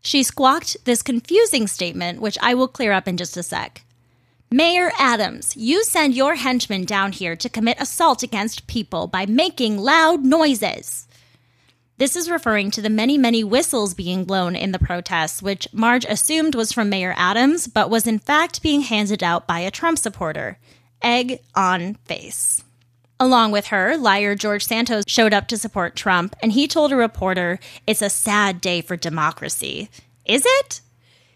She 0.00 0.24
squawked 0.24 0.76
this 0.84 1.00
confusing 1.00 1.68
statement, 1.68 2.20
which 2.20 2.36
I 2.42 2.54
will 2.54 2.66
clear 2.66 2.90
up 2.90 3.06
in 3.06 3.16
just 3.16 3.36
a 3.36 3.44
sec. 3.44 3.84
Mayor 4.50 4.90
Adams, 4.98 5.56
you 5.56 5.84
send 5.84 6.16
your 6.16 6.34
henchmen 6.34 6.84
down 6.84 7.12
here 7.12 7.36
to 7.36 7.48
commit 7.48 7.80
assault 7.80 8.24
against 8.24 8.66
people 8.66 9.06
by 9.06 9.24
making 9.24 9.78
loud 9.78 10.24
noises. 10.24 11.06
This 11.98 12.14
is 12.14 12.30
referring 12.30 12.70
to 12.70 12.80
the 12.80 12.90
many, 12.90 13.18
many 13.18 13.42
whistles 13.42 13.92
being 13.92 14.24
blown 14.24 14.54
in 14.54 14.70
the 14.70 14.78
protests, 14.78 15.42
which 15.42 15.66
Marge 15.72 16.04
assumed 16.04 16.54
was 16.54 16.70
from 16.70 16.88
Mayor 16.88 17.12
Adams, 17.16 17.66
but 17.66 17.90
was 17.90 18.06
in 18.06 18.20
fact 18.20 18.62
being 18.62 18.82
handed 18.82 19.20
out 19.20 19.48
by 19.48 19.58
a 19.58 19.72
Trump 19.72 19.98
supporter. 19.98 20.60
Egg 21.02 21.40
on 21.56 21.94
face. 22.04 22.62
Along 23.18 23.50
with 23.50 23.66
her, 23.66 23.96
liar 23.96 24.36
George 24.36 24.64
Santos 24.64 25.02
showed 25.08 25.34
up 25.34 25.48
to 25.48 25.56
support 25.56 25.96
Trump, 25.96 26.36
and 26.40 26.52
he 26.52 26.68
told 26.68 26.92
a 26.92 26.96
reporter, 26.96 27.58
It's 27.84 28.00
a 28.00 28.08
sad 28.08 28.60
day 28.60 28.80
for 28.80 28.96
democracy. 28.96 29.90
Is 30.24 30.44
it? 30.46 30.80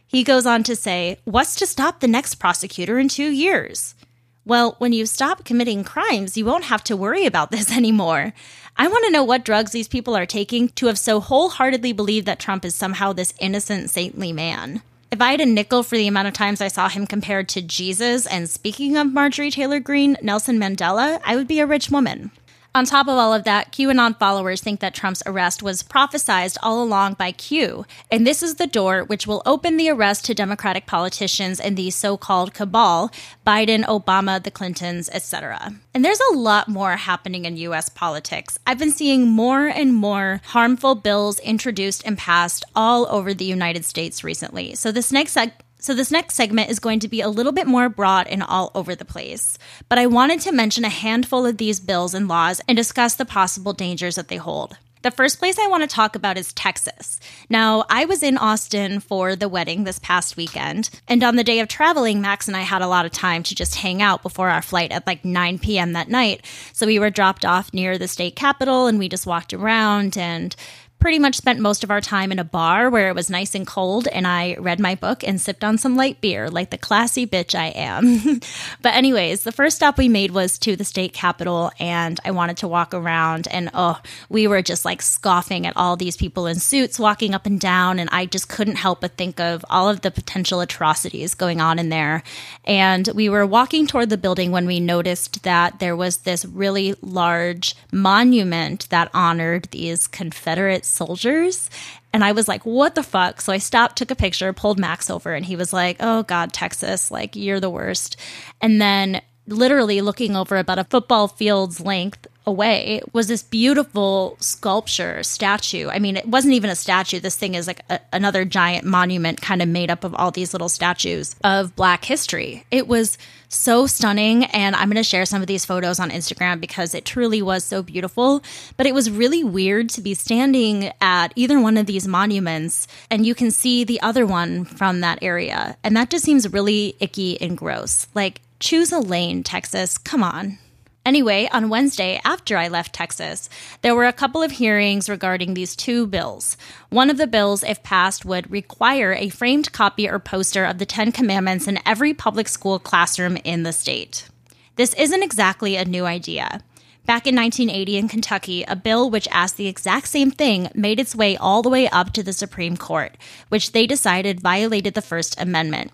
He 0.06 0.22
goes 0.22 0.46
on 0.46 0.62
to 0.62 0.76
say, 0.76 1.18
What's 1.24 1.56
to 1.56 1.66
stop 1.66 1.98
the 1.98 2.06
next 2.06 2.36
prosecutor 2.36 3.00
in 3.00 3.08
two 3.08 3.32
years? 3.32 3.96
Well, 4.44 4.74
when 4.78 4.92
you 4.92 5.06
stop 5.06 5.44
committing 5.44 5.84
crimes, 5.84 6.36
you 6.36 6.44
won't 6.44 6.64
have 6.64 6.82
to 6.84 6.96
worry 6.96 7.26
about 7.26 7.50
this 7.50 7.70
anymore. 7.76 8.32
I 8.76 8.88
want 8.88 9.04
to 9.04 9.12
know 9.12 9.22
what 9.22 9.44
drugs 9.44 9.70
these 9.72 9.88
people 9.88 10.16
are 10.16 10.26
taking 10.26 10.68
to 10.70 10.86
have 10.86 10.98
so 10.98 11.20
wholeheartedly 11.20 11.92
believed 11.92 12.26
that 12.26 12.40
Trump 12.40 12.64
is 12.64 12.74
somehow 12.74 13.12
this 13.12 13.34
innocent, 13.38 13.90
saintly 13.90 14.32
man. 14.32 14.82
If 15.12 15.20
I 15.20 15.32
had 15.32 15.42
a 15.42 15.46
nickel 15.46 15.82
for 15.82 15.96
the 15.96 16.08
amount 16.08 16.28
of 16.28 16.34
times 16.34 16.62
I 16.62 16.68
saw 16.68 16.88
him 16.88 17.06
compared 17.06 17.48
to 17.50 17.60
Jesus, 17.60 18.26
and 18.26 18.48
speaking 18.48 18.96
of 18.96 19.12
Marjorie 19.12 19.50
Taylor 19.50 19.78
Greene, 19.78 20.16
Nelson 20.22 20.58
Mandela, 20.58 21.20
I 21.22 21.36
would 21.36 21.46
be 21.46 21.60
a 21.60 21.66
rich 21.66 21.90
woman. 21.90 22.30
On 22.74 22.86
top 22.86 23.06
of 23.06 23.18
all 23.18 23.34
of 23.34 23.44
that, 23.44 23.70
QAnon 23.70 24.18
followers 24.18 24.62
think 24.62 24.80
that 24.80 24.94
Trump's 24.94 25.22
arrest 25.26 25.62
was 25.62 25.82
prophesized 25.82 26.56
all 26.62 26.82
along 26.82 27.14
by 27.14 27.30
Q, 27.30 27.84
and 28.10 28.26
this 28.26 28.42
is 28.42 28.54
the 28.54 28.66
door 28.66 29.04
which 29.04 29.26
will 29.26 29.42
open 29.44 29.76
the 29.76 29.90
arrest 29.90 30.24
to 30.24 30.34
Democratic 30.34 30.86
politicians 30.86 31.60
and 31.60 31.76
the 31.76 31.90
so-called 31.90 32.54
cabal, 32.54 33.10
Biden, 33.46 33.84
Obama, 33.84 34.42
the 34.42 34.50
Clintons, 34.50 35.10
etc. 35.12 35.74
And 35.92 36.02
there's 36.02 36.22
a 36.32 36.34
lot 36.34 36.66
more 36.66 36.96
happening 36.96 37.44
in 37.44 37.58
US 37.58 37.90
politics. 37.90 38.58
I've 38.66 38.78
been 38.78 38.90
seeing 38.90 39.28
more 39.28 39.66
and 39.66 39.94
more 39.94 40.40
harmful 40.46 40.94
bills 40.94 41.40
introduced 41.40 42.02
and 42.06 42.16
passed 42.16 42.64
all 42.74 43.06
over 43.10 43.34
the 43.34 43.44
United 43.44 43.84
States 43.84 44.24
recently. 44.24 44.74
So 44.76 44.90
this 44.90 45.12
next 45.12 45.36
so, 45.82 45.94
this 45.94 46.12
next 46.12 46.36
segment 46.36 46.70
is 46.70 46.78
going 46.78 47.00
to 47.00 47.08
be 47.08 47.20
a 47.20 47.28
little 47.28 47.50
bit 47.50 47.66
more 47.66 47.88
broad 47.88 48.28
and 48.28 48.40
all 48.40 48.70
over 48.72 48.94
the 48.94 49.04
place. 49.04 49.58
But 49.88 49.98
I 49.98 50.06
wanted 50.06 50.38
to 50.42 50.52
mention 50.52 50.84
a 50.84 50.88
handful 50.88 51.44
of 51.44 51.56
these 51.56 51.80
bills 51.80 52.14
and 52.14 52.28
laws 52.28 52.60
and 52.68 52.76
discuss 52.76 53.16
the 53.16 53.24
possible 53.24 53.72
dangers 53.72 54.14
that 54.14 54.28
they 54.28 54.36
hold. 54.36 54.78
The 55.02 55.10
first 55.10 55.40
place 55.40 55.58
I 55.58 55.66
want 55.66 55.82
to 55.82 55.92
talk 55.92 56.14
about 56.14 56.38
is 56.38 56.52
Texas. 56.52 57.18
Now, 57.50 57.84
I 57.90 58.04
was 58.04 58.22
in 58.22 58.38
Austin 58.38 59.00
for 59.00 59.34
the 59.34 59.48
wedding 59.48 59.82
this 59.82 59.98
past 59.98 60.36
weekend, 60.36 60.90
and 61.08 61.24
on 61.24 61.34
the 61.34 61.42
day 61.42 61.58
of 61.58 61.66
traveling, 61.66 62.20
Max 62.20 62.46
and 62.46 62.56
I 62.56 62.60
had 62.60 62.82
a 62.82 62.86
lot 62.86 63.04
of 63.04 63.10
time 63.10 63.42
to 63.42 63.54
just 63.56 63.74
hang 63.74 64.00
out 64.00 64.22
before 64.22 64.50
our 64.50 64.62
flight 64.62 64.92
at 64.92 65.04
like 65.04 65.24
9 65.24 65.58
p.m. 65.58 65.94
that 65.94 66.08
night. 66.08 66.46
So 66.72 66.86
we 66.86 67.00
were 67.00 67.10
dropped 67.10 67.44
off 67.44 67.74
near 67.74 67.98
the 67.98 68.06
state 68.06 68.36
capitol 68.36 68.86
and 68.86 69.00
we 69.00 69.08
just 69.08 69.26
walked 69.26 69.52
around 69.52 70.16
and 70.16 70.54
pretty 71.02 71.18
much 71.18 71.34
spent 71.34 71.58
most 71.58 71.82
of 71.82 71.90
our 71.90 72.00
time 72.00 72.30
in 72.30 72.38
a 72.38 72.44
bar 72.44 72.88
where 72.88 73.08
it 73.08 73.14
was 73.16 73.28
nice 73.28 73.56
and 73.56 73.66
cold, 73.66 74.06
and 74.06 74.24
I 74.24 74.54
read 74.60 74.78
my 74.78 74.94
book 74.94 75.24
and 75.24 75.40
sipped 75.40 75.64
on 75.64 75.76
some 75.76 75.96
light 75.96 76.20
beer, 76.20 76.48
like 76.48 76.70
the 76.70 76.78
classy 76.78 77.26
bitch 77.26 77.58
I 77.58 77.70
am. 77.70 78.40
but, 78.82 78.94
anyways, 78.94 79.42
the 79.42 79.50
first 79.50 79.74
stop 79.74 79.98
we 79.98 80.08
made 80.08 80.30
was 80.30 80.60
to 80.60 80.76
the 80.76 80.84
state 80.84 81.12
capitol, 81.12 81.72
and 81.80 82.20
I 82.24 82.30
wanted 82.30 82.58
to 82.58 82.68
walk 82.68 82.94
around, 82.94 83.48
and 83.48 83.68
oh, 83.74 84.00
we 84.28 84.46
were 84.46 84.62
just 84.62 84.84
like 84.84 85.02
scoffing 85.02 85.66
at 85.66 85.76
all 85.76 85.96
these 85.96 86.16
people 86.16 86.46
in 86.46 86.60
suits 86.60 87.00
walking 87.00 87.34
up 87.34 87.46
and 87.46 87.58
down, 87.58 87.98
and 87.98 88.08
I 88.12 88.24
just 88.24 88.48
couldn't 88.48 88.76
help 88.76 89.00
but 89.00 89.16
think 89.16 89.40
of 89.40 89.64
all 89.68 89.88
of 89.88 90.02
the 90.02 90.12
potential 90.12 90.60
atrocities 90.60 91.34
going 91.34 91.60
on 91.60 91.80
in 91.80 91.88
there. 91.88 92.22
And 92.64 93.08
we 93.12 93.28
were 93.28 93.44
walking 93.44 93.88
toward 93.88 94.08
the 94.08 94.16
building 94.16 94.52
when 94.52 94.66
we 94.66 94.78
noticed 94.78 95.42
that 95.42 95.80
there 95.80 95.96
was 95.96 96.18
this 96.18 96.44
really 96.44 96.94
large 97.02 97.74
monument 97.90 98.88
that 98.90 99.10
honored 99.12 99.64
these 99.72 100.06
Confederate 100.06 100.86
soldiers. 100.92 101.70
And 102.12 102.22
I 102.22 102.32
was 102.32 102.46
like, 102.46 102.64
what 102.64 102.94
the 102.94 103.02
fuck? 103.02 103.40
So 103.40 103.52
I 103.52 103.58
stopped, 103.58 103.96
took 103.96 104.10
a 104.10 104.16
picture, 104.16 104.52
pulled 104.52 104.78
Max 104.78 105.10
over, 105.10 105.32
and 105.32 105.44
he 105.44 105.56
was 105.56 105.72
like, 105.72 105.96
oh 106.00 106.22
God, 106.22 106.52
Texas, 106.52 107.10
like, 107.10 107.34
you're 107.36 107.60
the 107.60 107.70
worst. 107.70 108.16
And 108.60 108.80
then 108.80 109.22
literally 109.52 110.00
looking 110.00 110.36
over 110.36 110.56
about 110.56 110.78
a 110.78 110.84
football 110.84 111.28
field's 111.28 111.80
length 111.80 112.26
away 112.46 113.00
was 113.12 113.28
this 113.28 113.42
beautiful 113.42 114.36
sculpture 114.40 115.22
statue. 115.22 115.88
I 115.88 115.98
mean, 115.98 116.16
it 116.16 116.26
wasn't 116.26 116.54
even 116.54 116.70
a 116.70 116.76
statue. 116.76 117.20
This 117.20 117.36
thing 117.36 117.54
is 117.54 117.66
like 117.66 117.82
a, 117.88 118.00
another 118.12 118.44
giant 118.44 118.84
monument 118.84 119.40
kind 119.40 119.62
of 119.62 119.68
made 119.68 119.90
up 119.90 120.04
of 120.04 120.14
all 120.14 120.30
these 120.30 120.52
little 120.52 120.68
statues 120.68 121.36
of 121.44 121.76
black 121.76 122.04
history. 122.04 122.64
It 122.70 122.88
was 122.88 123.16
so 123.48 123.86
stunning 123.86 124.44
and 124.46 124.74
I'm 124.74 124.88
going 124.88 124.96
to 124.96 125.02
share 125.02 125.26
some 125.26 125.42
of 125.42 125.46
these 125.46 125.64
photos 125.64 126.00
on 126.00 126.10
Instagram 126.10 126.58
because 126.58 126.94
it 126.94 127.04
truly 127.04 127.42
was 127.42 127.64
so 127.64 127.82
beautiful, 127.82 128.42
but 128.76 128.86
it 128.86 128.94
was 128.94 129.10
really 129.10 129.44
weird 129.44 129.90
to 129.90 130.00
be 130.00 130.14
standing 130.14 130.90
at 131.00 131.28
either 131.36 131.60
one 131.60 131.76
of 131.76 131.86
these 131.86 132.08
monuments 132.08 132.88
and 133.10 133.26
you 133.26 133.34
can 133.34 133.50
see 133.50 133.84
the 133.84 134.00
other 134.00 134.26
one 134.26 134.64
from 134.64 135.00
that 135.00 135.18
area. 135.22 135.76
And 135.84 135.96
that 135.96 136.10
just 136.10 136.24
seems 136.24 136.50
really 136.50 136.96
icky 136.98 137.40
and 137.40 137.56
gross. 137.56 138.06
Like 138.14 138.40
choose 138.62 138.92
a 138.92 139.00
lane, 139.00 139.42
Texas. 139.42 139.98
Come 139.98 140.22
on. 140.22 140.56
Anyway, 141.04 141.48
on 141.52 141.68
Wednesday, 141.68 142.20
after 142.24 142.56
I 142.56 142.68
left 142.68 142.94
Texas, 142.94 143.50
there 143.82 143.94
were 143.94 144.06
a 144.06 144.12
couple 144.12 144.40
of 144.40 144.52
hearings 144.52 145.08
regarding 145.08 145.54
these 145.54 145.74
two 145.74 146.06
bills. 146.06 146.56
One 146.88 147.10
of 147.10 147.18
the 147.18 147.26
bills, 147.26 147.64
if 147.64 147.82
passed, 147.82 148.24
would 148.24 148.52
require 148.52 149.12
a 149.14 149.30
framed 149.30 149.72
copy 149.72 150.08
or 150.08 150.20
poster 150.20 150.64
of 150.64 150.78
the 150.78 150.86
Ten 150.86 151.10
Commandments 151.10 151.66
in 151.66 151.80
every 151.84 152.14
public 152.14 152.46
school 152.46 152.78
classroom 152.78 153.36
in 153.38 153.64
the 153.64 153.72
state. 153.72 154.28
This 154.76 154.94
isn't 154.94 155.24
exactly 155.24 155.74
a 155.74 155.84
new 155.84 156.06
idea. 156.06 156.62
Back 157.04 157.26
in 157.26 157.34
1980 157.34 157.96
in 157.96 158.08
Kentucky, 158.08 158.62
a 158.68 158.76
bill 158.76 159.10
which 159.10 159.26
asked 159.32 159.56
the 159.56 159.66
exact 159.66 160.06
same 160.06 160.30
thing 160.30 160.70
made 160.72 161.00
its 161.00 161.16
way 161.16 161.36
all 161.36 161.62
the 161.62 161.68
way 161.68 161.88
up 161.88 162.12
to 162.12 162.22
the 162.22 162.32
Supreme 162.32 162.76
Court, 162.76 163.16
which 163.48 163.72
they 163.72 163.88
decided 163.88 164.40
violated 164.40 164.94
the 164.94 165.02
First 165.02 165.34
Amendment. 165.40 165.90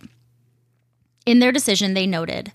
In 1.29 1.41
their 1.41 1.53
decision, 1.53 1.93
they 1.93 2.07
noted, 2.07 2.53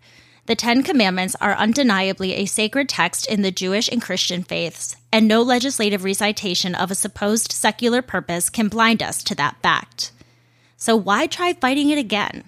the 0.48 0.56
Ten 0.56 0.82
Commandments 0.82 1.36
are 1.40 1.54
undeniably 1.54 2.34
a 2.34 2.48
sacred 2.48 2.90
text 2.90 3.28
in 3.28 3.44
the 3.44 3.52
Jewish 3.52 3.88
and 3.88 4.02
Christian 4.02 4.42
faiths, 4.42 4.96
and 5.12 5.28
no 5.28 5.44
legislative 5.44 6.04
recitation 6.04 6.74
of 6.74 6.90
a 6.90 6.96
supposed 6.96 7.52
secular 7.52 8.02
purpose 8.02 8.50
can 8.50 8.70
blind 8.70 9.04
us 9.04 9.22
to 9.26 9.36
that 9.36 9.58
fact. 9.62 10.12
So 10.76 10.96
why 10.96 11.28
try 11.28 11.54
fighting 11.54 11.92
it 11.92 12.00
again? 12.00 12.46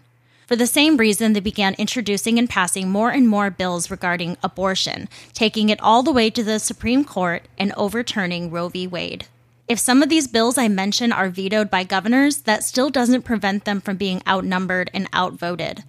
For 0.47 0.55
the 0.55 0.65
same 0.65 0.97
reason, 0.97 1.33
they 1.33 1.41
began 1.41 1.75
introducing 1.75 2.39
and 2.39 2.49
passing 2.49 2.89
more 2.89 3.11
and 3.11 3.29
more 3.29 3.51
bills 3.51 3.91
regarding 3.91 4.35
abortion, 4.41 5.07
taking 5.33 5.69
it 5.69 5.79
all 5.79 6.01
the 6.01 6.11
way 6.11 6.31
to 6.31 6.43
the 6.43 6.57
Supreme 6.57 7.05
Court 7.05 7.43
and 7.59 7.71
overturning 7.77 8.49
Roe 8.49 8.69
v. 8.69 8.87
Wade. 8.87 9.27
If 9.67 9.77
some 9.77 10.01
of 10.01 10.09
these 10.09 10.27
bills 10.27 10.57
I 10.57 10.69
mention 10.69 11.11
are 11.11 11.29
vetoed 11.29 11.69
by 11.69 11.83
governors, 11.83 12.37
that 12.39 12.63
still 12.63 12.89
doesn't 12.89 13.21
prevent 13.21 13.65
them 13.65 13.79
from 13.79 13.97
being 13.97 14.23
outnumbered 14.27 14.89
and 14.91 15.07
outvoted. 15.13 15.83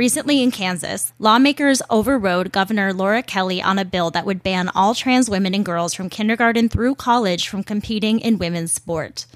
Recently 0.00 0.42
in 0.42 0.50
Kansas, 0.50 1.12
lawmakers 1.18 1.82
overrode 1.90 2.52
Governor 2.52 2.94
Laura 2.94 3.22
Kelly 3.22 3.60
on 3.60 3.78
a 3.78 3.84
bill 3.84 4.10
that 4.12 4.24
would 4.24 4.42
ban 4.42 4.70
all 4.74 4.94
trans 4.94 5.28
women 5.28 5.54
and 5.54 5.62
girls 5.62 5.92
from 5.92 6.08
kindergarten 6.08 6.70
through 6.70 6.94
college 6.94 7.46
from 7.46 7.62
competing 7.62 8.18
in 8.18 8.38
women's 8.38 8.72
sport. 8.72 9.26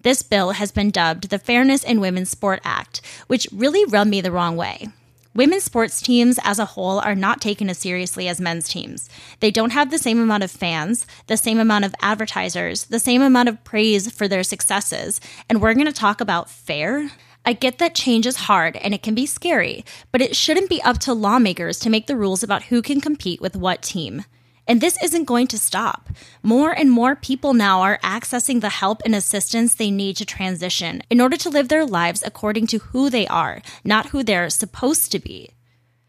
This 0.00 0.24
bill 0.24 0.50
has 0.50 0.72
been 0.72 0.90
dubbed 0.90 1.30
the 1.30 1.38
Fairness 1.38 1.84
in 1.84 2.00
Women's 2.00 2.28
Sport 2.28 2.60
Act, 2.64 3.00
which 3.28 3.46
really 3.52 3.84
rubbed 3.84 4.10
me 4.10 4.20
the 4.20 4.32
wrong 4.32 4.56
way. 4.56 4.88
Women's 5.32 5.62
sports 5.62 6.02
teams 6.02 6.40
as 6.42 6.58
a 6.58 6.64
whole 6.64 6.98
are 6.98 7.14
not 7.14 7.40
taken 7.40 7.70
as 7.70 7.78
seriously 7.78 8.26
as 8.26 8.40
men's 8.40 8.68
teams. 8.68 9.08
They 9.38 9.52
don't 9.52 9.70
have 9.70 9.92
the 9.92 9.98
same 9.98 10.20
amount 10.20 10.42
of 10.42 10.50
fans, 10.50 11.06
the 11.28 11.36
same 11.36 11.60
amount 11.60 11.84
of 11.84 11.94
advertisers, 12.02 12.86
the 12.86 12.98
same 12.98 13.22
amount 13.22 13.48
of 13.48 13.62
praise 13.62 14.10
for 14.10 14.26
their 14.26 14.42
successes, 14.42 15.20
and 15.48 15.62
we're 15.62 15.74
going 15.74 15.86
to 15.86 15.92
talk 15.92 16.20
about 16.20 16.50
fair? 16.50 17.12
I 17.44 17.54
get 17.54 17.78
that 17.78 17.94
change 17.94 18.26
is 18.26 18.36
hard 18.36 18.76
and 18.76 18.92
it 18.92 19.02
can 19.02 19.14
be 19.14 19.26
scary, 19.26 19.84
but 20.12 20.20
it 20.20 20.36
shouldn't 20.36 20.68
be 20.68 20.82
up 20.82 20.98
to 20.98 21.14
lawmakers 21.14 21.78
to 21.80 21.90
make 21.90 22.06
the 22.06 22.16
rules 22.16 22.42
about 22.42 22.64
who 22.64 22.82
can 22.82 23.00
compete 23.00 23.40
with 23.40 23.56
what 23.56 23.82
team. 23.82 24.24
And 24.66 24.80
this 24.80 25.02
isn't 25.02 25.24
going 25.24 25.46
to 25.48 25.58
stop. 25.58 26.10
More 26.42 26.70
and 26.70 26.90
more 26.90 27.16
people 27.16 27.54
now 27.54 27.80
are 27.80 27.98
accessing 28.04 28.60
the 28.60 28.68
help 28.68 29.02
and 29.04 29.14
assistance 29.14 29.74
they 29.74 29.90
need 29.90 30.16
to 30.18 30.26
transition 30.26 31.02
in 31.10 31.20
order 31.20 31.36
to 31.38 31.50
live 31.50 31.68
their 31.68 31.86
lives 31.86 32.22
according 32.24 32.68
to 32.68 32.78
who 32.78 33.10
they 33.10 33.26
are, 33.26 33.62
not 33.84 34.10
who 34.10 34.22
they're 34.22 34.50
supposed 34.50 35.10
to 35.12 35.18
be. 35.18 35.50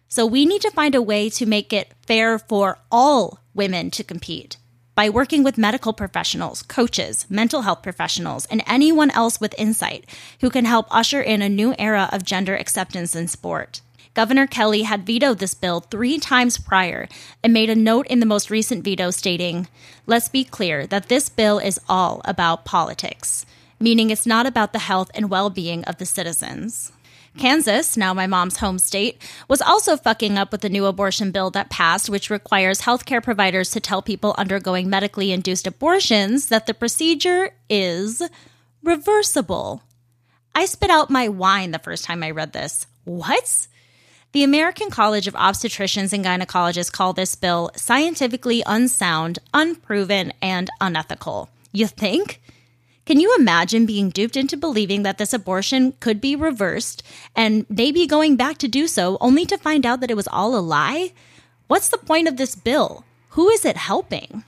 So 0.09 0.25
we 0.25 0.45
need 0.45 0.61
to 0.61 0.71
find 0.71 0.93
a 0.93 1.01
way 1.01 1.29
to 1.31 1.45
make 1.45 1.71
it 1.71 1.93
fair 2.05 2.37
for 2.37 2.77
all 2.91 3.39
women 3.53 3.89
to 3.91 4.03
compete 4.03 4.57
by 4.95 5.09
working 5.09 5.43
with 5.43 5.57
medical 5.57 5.93
professionals, 5.93 6.61
coaches, 6.63 7.25
mental 7.29 7.61
health 7.61 7.81
professionals, 7.81 8.45
and 8.47 8.63
anyone 8.67 9.11
else 9.11 9.39
with 9.39 9.55
insight 9.57 10.05
who 10.41 10.49
can 10.49 10.65
help 10.65 10.87
usher 10.91 11.21
in 11.21 11.41
a 11.41 11.49
new 11.49 11.73
era 11.79 12.09
of 12.11 12.23
gender 12.23 12.55
acceptance 12.55 13.15
in 13.15 13.27
sport. 13.27 13.81
Governor 14.13 14.45
Kelly 14.45 14.81
had 14.81 15.05
vetoed 15.05 15.39
this 15.39 15.53
bill 15.53 15.79
three 15.79 16.19
times 16.19 16.57
prior 16.57 17.07
and 17.41 17.53
made 17.53 17.69
a 17.69 17.75
note 17.75 18.05
in 18.07 18.19
the 18.19 18.25
most 18.25 18.49
recent 18.49 18.83
veto 18.83 19.09
stating, 19.09 19.67
Let's 20.05 20.27
be 20.27 20.43
clear 20.43 20.85
that 20.87 21.07
this 21.07 21.29
bill 21.29 21.59
is 21.59 21.79
all 21.87 22.21
about 22.25 22.65
politics, 22.65 23.45
meaning 23.79 24.09
it's 24.09 24.25
not 24.25 24.45
about 24.45 24.73
the 24.73 24.79
health 24.79 25.09
and 25.15 25.29
well 25.29 25.49
being 25.49 25.85
of 25.85 25.97
the 25.97 26.05
citizens. 26.05 26.91
Kansas, 27.37 27.95
now 27.95 28.13
my 28.13 28.27
mom's 28.27 28.57
home 28.57 28.77
state, 28.77 29.21
was 29.47 29.61
also 29.61 29.95
fucking 29.95 30.37
up 30.37 30.51
with 30.51 30.61
the 30.61 30.69
new 30.69 30.85
abortion 30.85 31.31
bill 31.31 31.49
that 31.51 31.69
passed, 31.69 32.09
which 32.09 32.29
requires 32.29 32.81
healthcare 32.81 33.23
providers 33.23 33.71
to 33.71 33.79
tell 33.79 34.01
people 34.01 34.35
undergoing 34.37 34.89
medically 34.89 35.31
induced 35.31 35.65
abortions 35.65 36.47
that 36.47 36.67
the 36.67 36.73
procedure 36.73 37.51
is 37.69 38.21
reversible. 38.83 39.83
I 40.53 40.65
spit 40.65 40.89
out 40.89 41.09
my 41.09 41.29
wine 41.29 41.71
the 41.71 41.79
first 41.79 42.03
time 42.03 42.23
I 42.23 42.31
read 42.31 42.51
this. 42.51 42.85
What? 43.05 43.67
The 44.33 44.43
American 44.43 44.89
College 44.89 45.27
of 45.27 45.33
Obstetricians 45.33 46.13
and 46.13 46.23
Gynecologists 46.23 46.91
call 46.91 47.13
this 47.13 47.35
bill 47.35 47.71
scientifically 47.75 48.63
unsound, 48.65 49.39
unproven, 49.53 50.31
and 50.41 50.69
unethical. 50.79 51.49
You 51.71 51.87
think? 51.87 52.41
Can 53.05 53.19
you 53.19 53.35
imagine 53.37 53.85
being 53.87 54.09
duped 54.09 54.37
into 54.37 54.55
believing 54.55 55.01
that 55.03 55.17
this 55.17 55.33
abortion 55.33 55.93
could 55.99 56.21
be 56.21 56.35
reversed 56.35 57.01
and 57.35 57.65
maybe 57.67 58.05
going 58.05 58.35
back 58.35 58.57
to 58.59 58.67
do 58.67 58.87
so 58.87 59.17
only 59.19 59.45
to 59.45 59.57
find 59.57 59.85
out 59.85 60.01
that 60.01 60.11
it 60.11 60.15
was 60.17 60.27
all 60.27 60.55
a 60.55 60.61
lie? 60.61 61.11
What's 61.67 61.89
the 61.89 61.97
point 61.97 62.27
of 62.27 62.37
this 62.37 62.55
bill? 62.55 63.03
Who 63.29 63.49
is 63.49 63.65
it 63.65 63.77
helping? 63.77 64.43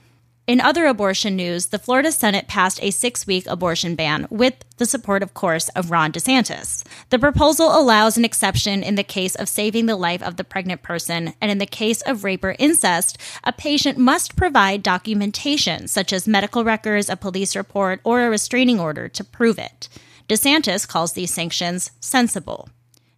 In 0.46 0.60
other 0.60 0.84
abortion 0.84 1.36
news, 1.36 1.68
the 1.68 1.78
Florida 1.78 2.12
Senate 2.12 2.48
passed 2.48 2.78
a 2.82 2.90
six 2.90 3.26
week 3.26 3.46
abortion 3.46 3.94
ban 3.94 4.26
with 4.28 4.54
the 4.76 4.84
support, 4.84 5.22
of 5.22 5.32
course, 5.32 5.70
of 5.70 5.90
Ron 5.90 6.12
DeSantis. 6.12 6.84
The 7.08 7.18
proposal 7.18 7.68
allows 7.78 8.18
an 8.18 8.26
exception 8.26 8.82
in 8.82 8.96
the 8.96 9.02
case 9.02 9.34
of 9.34 9.48
saving 9.48 9.86
the 9.86 9.96
life 9.96 10.22
of 10.22 10.36
the 10.36 10.44
pregnant 10.44 10.82
person, 10.82 11.32
and 11.40 11.50
in 11.50 11.56
the 11.56 11.66
case 11.66 12.02
of 12.02 12.24
rape 12.24 12.44
or 12.44 12.56
incest, 12.58 13.16
a 13.42 13.52
patient 13.52 13.96
must 13.96 14.36
provide 14.36 14.82
documentation, 14.82 15.88
such 15.88 16.12
as 16.12 16.28
medical 16.28 16.62
records, 16.62 17.08
a 17.08 17.16
police 17.16 17.56
report, 17.56 18.00
or 18.04 18.20
a 18.20 18.30
restraining 18.30 18.78
order 18.78 19.08
to 19.08 19.24
prove 19.24 19.58
it. 19.58 19.88
DeSantis 20.28 20.86
calls 20.86 21.14
these 21.14 21.32
sanctions 21.32 21.90
sensible. 22.00 22.68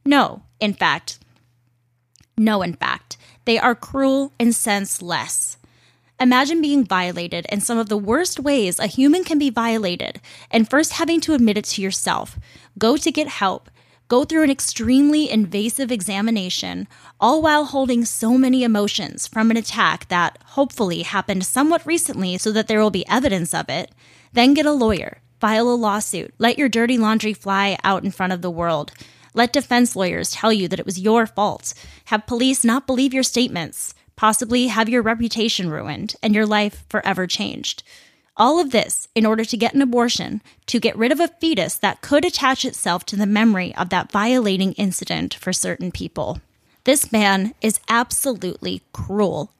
No, 0.05 0.43
in 0.61 0.75
fact, 0.75 1.19
no, 2.37 2.63
in 2.63 2.75
fact, 2.75 3.17
they 3.47 3.59
are 3.59 3.75
cruel 3.75 4.33
and 4.39 4.55
senseless. 4.55 5.57
Imagine 6.19 6.63
being 6.63 6.83
violated 6.83 7.45
in 7.53 7.61
some 7.61 7.77
of 7.77 7.91
the 7.91 7.99
worst 7.99 8.41
ways 8.41 8.79
a 8.79 8.87
human 8.87 9.23
can 9.23 9.39
be 9.39 9.51
violated, 9.51 10.19
and 10.51 10.69
first 10.69 10.95
having 10.95 11.21
to 11.21 11.35
admit 11.35 11.59
it 11.59 11.65
to 11.67 11.83
yourself, 11.83 12.39
go 12.79 12.97
to 12.97 13.13
get 13.13 13.29
help, 13.29 13.69
go 14.09 14.25
through 14.25 14.43
an 14.43 14.51
extremely 14.51 15.31
invasive 15.31 15.93
examination, 15.93 16.89
all 17.21 17.43
while 17.43 17.67
holding 17.67 18.07
so 18.07 18.39
many 18.39 18.65
emotions 18.65 19.29
from 19.29 19.51
an 19.51 19.59
attack 19.59 20.09
that 20.09 20.39
hopefully 20.47 21.03
happened 21.03 21.45
somewhat 21.45 21.85
recently 21.85 22.39
so 22.39 22.51
that 22.51 22.67
there 22.67 22.81
will 22.81 22.91
be 22.91 23.07
evidence 23.09 23.53
of 23.53 23.69
it, 23.69 23.91
then 24.33 24.55
get 24.55 24.65
a 24.65 24.73
lawyer, 24.73 25.19
file 25.39 25.69
a 25.69 25.77
lawsuit, 25.77 26.33
let 26.39 26.57
your 26.57 26.71
dirty 26.71 26.97
laundry 26.97 27.35
fly 27.35 27.77
out 27.85 28.05
in 28.05 28.11
front 28.11 28.33
of 28.33 28.41
the 28.41 28.51
world. 28.51 28.91
Let 29.35 29.53
defense 29.53 29.95
lawyers 29.95 30.31
tell 30.31 30.51
you 30.51 30.67
that 30.69 30.81
it 30.81 30.87
was 30.87 30.99
your 30.99 31.27
fault. 31.27 31.75
Have 32.07 32.27
police 32.27 32.65
not 32.65 32.87
believe 32.87 33.13
your 33.13 33.23
statements 33.23 33.93
possibly 34.17 34.69
have 34.69 34.89
your 34.89 35.03
reputation 35.03 35.71
ruined 35.71 36.17
and 36.23 36.35
your 36.35 36.47
life 36.47 36.85
forever 36.89 37.27
changed. 37.27 37.83
All 38.37 38.59
of 38.59 38.71
this 38.71 39.09
in 39.15 39.25
order 39.25 39.45
to 39.45 39.57
get 39.57 39.75
an 39.75 39.81
abortion, 39.81 40.43
to 40.67 40.81
get 40.81 40.97
rid 40.97 41.13
of 41.13 41.21
a 41.21 41.29
fetus 41.29 41.77
that 41.77 42.03
could 42.03 42.25
attach 42.25 42.65
itself 42.65 43.07
to 43.07 43.17
the 43.17 43.27
memory 43.27 43.75
of 43.77 43.89
that 43.91 44.13
violating 44.13 44.73
incident 44.73 45.35
for 45.35 45.53
certain 45.53 45.91
people. 45.91 46.41
This 46.85 47.11
man 47.11 47.55
is 47.61 47.81
absolutely 47.89 48.83
cruel. 48.93 49.51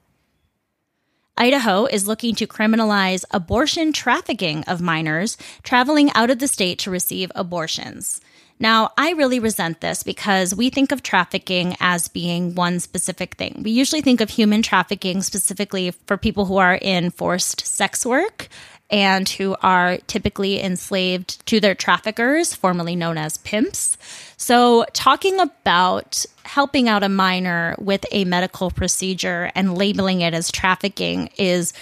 Idaho 1.39 1.85
is 1.85 2.07
looking 2.07 2.33
to 2.35 2.47
criminalize 2.47 3.23
abortion 3.29 3.93
trafficking 3.93 4.63
of 4.63 4.81
minors 4.81 5.37
traveling 5.61 6.11
out 6.13 6.31
of 6.31 6.39
the 6.39 6.47
state 6.47 6.79
to 6.79 6.89
receive 6.89 7.31
abortions. 7.35 8.19
Now, 8.59 8.91
I 8.97 9.11
really 9.11 9.39
resent 9.39 9.79
this 9.81 10.01
because 10.01 10.55
we 10.55 10.71
think 10.71 10.91
of 10.91 11.03
trafficking 11.03 11.75
as 11.79 12.07
being 12.07 12.55
one 12.55 12.79
specific 12.79 13.35
thing. 13.35 13.61
We 13.63 13.69
usually 13.69 14.01
think 14.01 14.19
of 14.19 14.31
human 14.31 14.63
trafficking 14.63 15.21
specifically 15.21 15.91
for 16.07 16.17
people 16.17 16.45
who 16.45 16.57
are 16.57 16.73
in 16.73 17.11
forced 17.11 17.63
sex 17.63 18.03
work 18.03 18.47
and 18.89 19.27
who 19.27 19.55
are 19.61 19.97
typically 20.07 20.61
enslaved 20.61 21.45
to 21.47 21.59
their 21.59 21.75
traffickers, 21.75 22.53
formerly 22.53 22.95
known 22.95 23.17
as 23.17 23.37
pimps. 23.37 23.97
So, 24.37 24.85
talking 24.93 25.39
about 25.39 26.25
helping 26.43 26.87
out 26.87 27.03
a 27.03 27.09
minor 27.09 27.75
with 27.79 28.05
a 28.11 28.25
medical 28.25 28.71
procedure 28.71 29.51
and 29.55 29.77
labeling 29.77 30.21
it 30.21 30.33
as 30.33 30.51
trafficking 30.51 31.29
is 31.37 31.73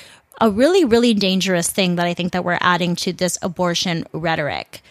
a 0.41 0.49
really 0.49 0.83
really 0.83 1.13
dangerous 1.13 1.69
thing 1.69 1.95
that 1.95 2.05
I 2.05 2.13
think 2.13 2.33
that 2.33 2.43
we're 2.43 2.57
adding 2.59 2.95
to 2.97 3.13
this 3.13 3.37
abortion 3.41 4.05
rhetoric. 4.11 4.81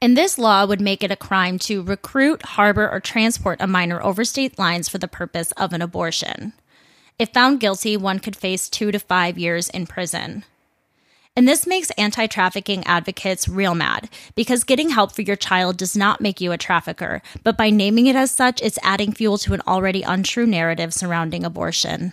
And 0.00 0.16
this 0.16 0.38
law 0.38 0.66
would 0.66 0.82
make 0.82 1.02
it 1.02 1.10
a 1.10 1.16
crime 1.16 1.58
to 1.60 1.82
recruit, 1.82 2.42
harbor, 2.42 2.90
or 2.90 3.00
transport 3.00 3.60
a 3.60 3.66
minor 3.66 4.02
over 4.02 4.24
state 4.24 4.58
lines 4.58 4.86
for 4.86 4.98
the 4.98 5.08
purpose 5.08 5.50
of 5.52 5.72
an 5.72 5.80
abortion. 5.80 6.52
If 7.16 7.28
found 7.28 7.60
guilty, 7.60 7.96
one 7.96 8.18
could 8.18 8.34
face 8.34 8.68
two 8.68 8.90
to 8.90 8.98
five 8.98 9.38
years 9.38 9.70
in 9.70 9.86
prison. 9.86 10.44
And 11.36 11.46
this 11.46 11.66
makes 11.66 11.90
anti 11.92 12.26
trafficking 12.26 12.84
advocates 12.86 13.48
real 13.48 13.74
mad 13.74 14.08
because 14.34 14.64
getting 14.64 14.90
help 14.90 15.12
for 15.12 15.22
your 15.22 15.36
child 15.36 15.76
does 15.76 15.96
not 15.96 16.20
make 16.20 16.40
you 16.40 16.50
a 16.52 16.58
trafficker, 16.58 17.22
but 17.42 17.56
by 17.56 17.70
naming 17.70 18.06
it 18.06 18.16
as 18.16 18.30
such, 18.30 18.60
it's 18.62 18.78
adding 18.82 19.12
fuel 19.12 19.38
to 19.38 19.54
an 19.54 19.62
already 19.66 20.02
untrue 20.02 20.46
narrative 20.46 20.92
surrounding 20.92 21.44
abortion. 21.44 22.12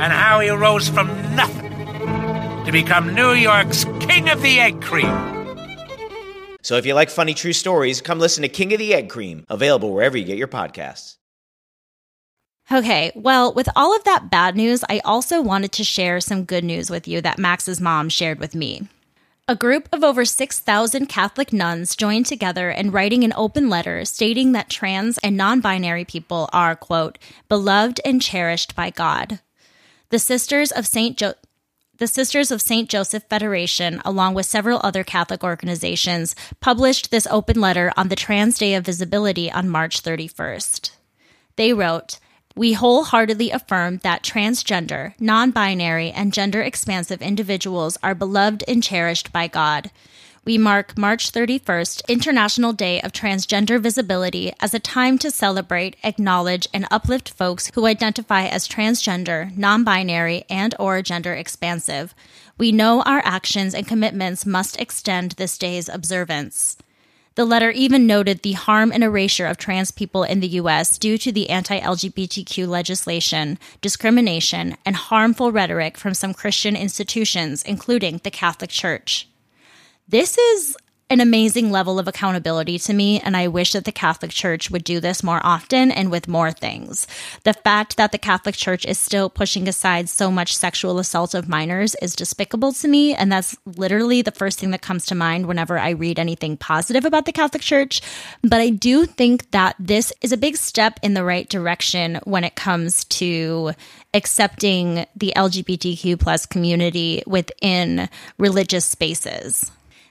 and 0.00 0.14
how 0.14 0.40
he 0.40 0.48
rose 0.48 0.88
from 0.88 1.08
nothing 1.36 1.70
to 2.64 2.72
become 2.72 3.14
New 3.14 3.32
York's 3.32 3.84
King 4.00 4.30
of 4.30 4.40
the 4.40 4.58
Egg 4.58 4.80
Cream. 4.80 5.06
So 6.62 6.76
if 6.76 6.86
you 6.86 6.94
like 6.94 7.10
funny 7.10 7.34
true 7.34 7.52
stories, 7.52 8.00
come 8.00 8.18
listen 8.18 8.40
to 8.42 8.48
King 8.48 8.72
of 8.72 8.78
the 8.78 8.94
Egg 8.94 9.10
Cream, 9.10 9.44
available 9.50 9.92
wherever 9.92 10.16
you 10.16 10.24
get 10.24 10.38
your 10.38 10.48
podcasts. 10.48 11.16
Okay, 12.72 13.12
well, 13.14 13.52
with 13.52 13.68
all 13.76 13.94
of 13.94 14.04
that 14.04 14.30
bad 14.30 14.56
news, 14.56 14.82
I 14.88 15.00
also 15.04 15.42
wanted 15.42 15.72
to 15.72 15.84
share 15.84 16.18
some 16.20 16.44
good 16.44 16.64
news 16.64 16.88
with 16.88 17.06
you 17.06 17.20
that 17.20 17.38
Max's 17.38 17.80
mom 17.80 18.08
shared 18.08 18.38
with 18.38 18.54
me. 18.54 18.88
A 19.48 19.56
group 19.56 19.88
of 19.92 20.02
over 20.02 20.24
6,000 20.24 21.06
Catholic 21.06 21.52
nuns 21.52 21.94
joined 21.94 22.24
together 22.24 22.70
in 22.70 22.90
writing 22.90 23.22
an 23.24 23.34
open 23.36 23.68
letter 23.68 24.04
stating 24.06 24.52
that 24.52 24.70
trans 24.70 25.18
and 25.18 25.36
non 25.36 25.60
binary 25.60 26.06
people 26.06 26.48
are, 26.54 26.74
quote, 26.76 27.18
beloved 27.48 28.00
and 28.04 28.22
cherished 28.22 28.74
by 28.74 28.88
God. 28.88 29.40
The 30.10 30.18
Sisters 30.18 30.72
of 30.72 30.88
St. 30.88 31.16
Jo- 31.16 31.34
the 31.98 32.08
Sisters 32.08 32.50
of 32.50 32.60
St. 32.60 32.88
Joseph 32.88 33.22
Federation, 33.30 34.02
along 34.04 34.34
with 34.34 34.46
several 34.46 34.80
other 34.82 35.04
Catholic 35.04 35.44
organizations, 35.44 36.34
published 36.58 37.12
this 37.12 37.28
open 37.30 37.60
letter 37.60 37.92
on 37.96 38.08
the 38.08 38.16
Trans 38.16 38.58
Day 38.58 38.74
of 38.74 38.84
Visibility 38.84 39.52
on 39.52 39.68
March 39.68 40.02
31st. 40.02 40.90
They 41.54 41.72
wrote, 41.72 42.18
we 42.56 42.72
wholeheartedly 42.72 43.50
affirm 43.52 43.98
that 43.98 44.24
transgender, 44.24 45.14
non 45.20 45.52
binary, 45.52 46.10
and 46.10 46.32
gender 46.32 46.60
expansive 46.60 47.22
individuals 47.22 47.96
are 48.02 48.14
beloved 48.14 48.64
and 48.66 48.82
cherished 48.82 49.32
by 49.32 49.46
God. 49.46 49.92
We 50.42 50.56
mark 50.56 50.96
March 50.96 51.32
31st, 51.32 52.08
International 52.08 52.72
Day 52.72 52.98
of 53.02 53.12
Transgender 53.12 53.78
Visibility, 53.78 54.54
as 54.58 54.72
a 54.72 54.78
time 54.80 55.18
to 55.18 55.30
celebrate, 55.30 55.96
acknowledge, 56.02 56.66
and 56.72 56.86
uplift 56.90 57.28
folks 57.28 57.70
who 57.74 57.84
identify 57.84 58.46
as 58.46 58.66
transgender, 58.66 59.54
non-binary, 59.54 60.44
and 60.48 60.74
or 60.78 61.02
gender 61.02 61.34
expansive. 61.34 62.14
We 62.56 62.72
know 62.72 63.02
our 63.02 63.20
actions 63.22 63.74
and 63.74 63.86
commitments 63.86 64.46
must 64.46 64.80
extend 64.80 65.32
this 65.32 65.58
day's 65.58 65.90
observance. 65.90 66.78
The 67.34 67.44
letter 67.44 67.70
even 67.70 68.06
noted 68.06 68.40
the 68.40 68.52
harm 68.52 68.92
and 68.92 69.04
erasure 69.04 69.46
of 69.46 69.58
trans 69.58 69.90
people 69.90 70.24
in 70.24 70.40
the 70.40 70.48
U.S. 70.48 70.96
due 70.96 71.18
to 71.18 71.30
the 71.30 71.50
anti 71.50 71.78
LGBTQ 71.78 72.66
legislation, 72.66 73.58
discrimination, 73.82 74.78
and 74.86 74.96
harmful 74.96 75.52
rhetoric 75.52 75.98
from 75.98 76.14
some 76.14 76.32
Christian 76.32 76.76
institutions, 76.76 77.62
including 77.62 78.22
the 78.24 78.30
Catholic 78.30 78.70
Church. 78.70 79.29
This 80.10 80.36
is 80.36 80.76
an 81.08 81.20
amazing 81.20 81.70
level 81.70 82.00
of 82.00 82.08
accountability 82.08 82.80
to 82.80 82.92
me, 82.92 83.20
and 83.20 83.36
I 83.36 83.46
wish 83.46 83.74
that 83.74 83.84
the 83.84 83.92
Catholic 83.92 84.32
Church 84.32 84.68
would 84.68 84.82
do 84.82 84.98
this 84.98 85.22
more 85.22 85.40
often 85.44 85.92
and 85.92 86.10
with 86.10 86.26
more 86.26 86.50
things. 86.50 87.06
The 87.44 87.52
fact 87.52 87.96
that 87.96 88.10
the 88.10 88.18
Catholic 88.18 88.56
Church 88.56 88.84
is 88.84 88.98
still 88.98 89.30
pushing 89.30 89.68
aside 89.68 90.08
so 90.08 90.28
much 90.32 90.56
sexual 90.56 90.98
assault 90.98 91.32
of 91.32 91.48
minors 91.48 91.94
is 92.02 92.16
despicable 92.16 92.72
to 92.72 92.88
me, 92.88 93.14
and 93.14 93.30
that's 93.30 93.56
literally 93.64 94.20
the 94.20 94.32
first 94.32 94.58
thing 94.58 94.72
that 94.72 94.82
comes 94.82 95.06
to 95.06 95.14
mind 95.14 95.46
whenever 95.46 95.78
I 95.78 95.90
read 95.90 96.18
anything 96.18 96.56
positive 96.56 97.04
about 97.04 97.24
the 97.24 97.32
Catholic 97.32 97.62
Church. 97.62 98.00
But 98.42 98.60
I 98.60 98.70
do 98.70 99.06
think 99.06 99.52
that 99.52 99.76
this 99.78 100.12
is 100.22 100.32
a 100.32 100.36
big 100.36 100.56
step 100.56 100.98
in 101.04 101.14
the 101.14 101.22
right 101.22 101.48
direction 101.48 102.18
when 102.24 102.42
it 102.42 102.56
comes 102.56 103.04
to 103.04 103.74
accepting 104.12 105.06
the 105.14 105.32
LGBTQ 105.36 106.18
plus 106.18 106.46
community 106.46 107.22
within 107.28 108.08
religious 108.38 108.84
spaces. 108.84 109.70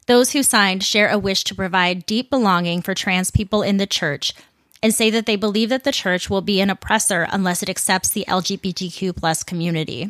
Those 0.10 0.32
who 0.32 0.42
signed 0.42 0.84
share 0.84 1.08
a 1.08 1.20
wish 1.20 1.44
to 1.44 1.54
provide 1.54 2.08
deep 2.08 2.32
belonging 2.32 2.82
for 2.82 2.96
trans 2.96 3.30
people 3.30 3.62
in 3.62 3.78
the 3.78 3.86
church 3.86 4.34
and 4.82 4.92
say 4.92 5.12
that 5.12 5.28
they 5.28 5.36
believe 5.36 5.70
that 5.70 5.84
the 5.84 5.92
church 5.92 6.32
will 6.32 6.42
be 6.42 6.62
an 6.62 6.72
oppressor 6.72 7.28
unless 7.30 7.62
it 7.62 7.70
accepts 7.70 8.10
the 8.10 8.26
LGBTQ 8.28 9.16
plus 9.16 9.44
community. 9.44 10.10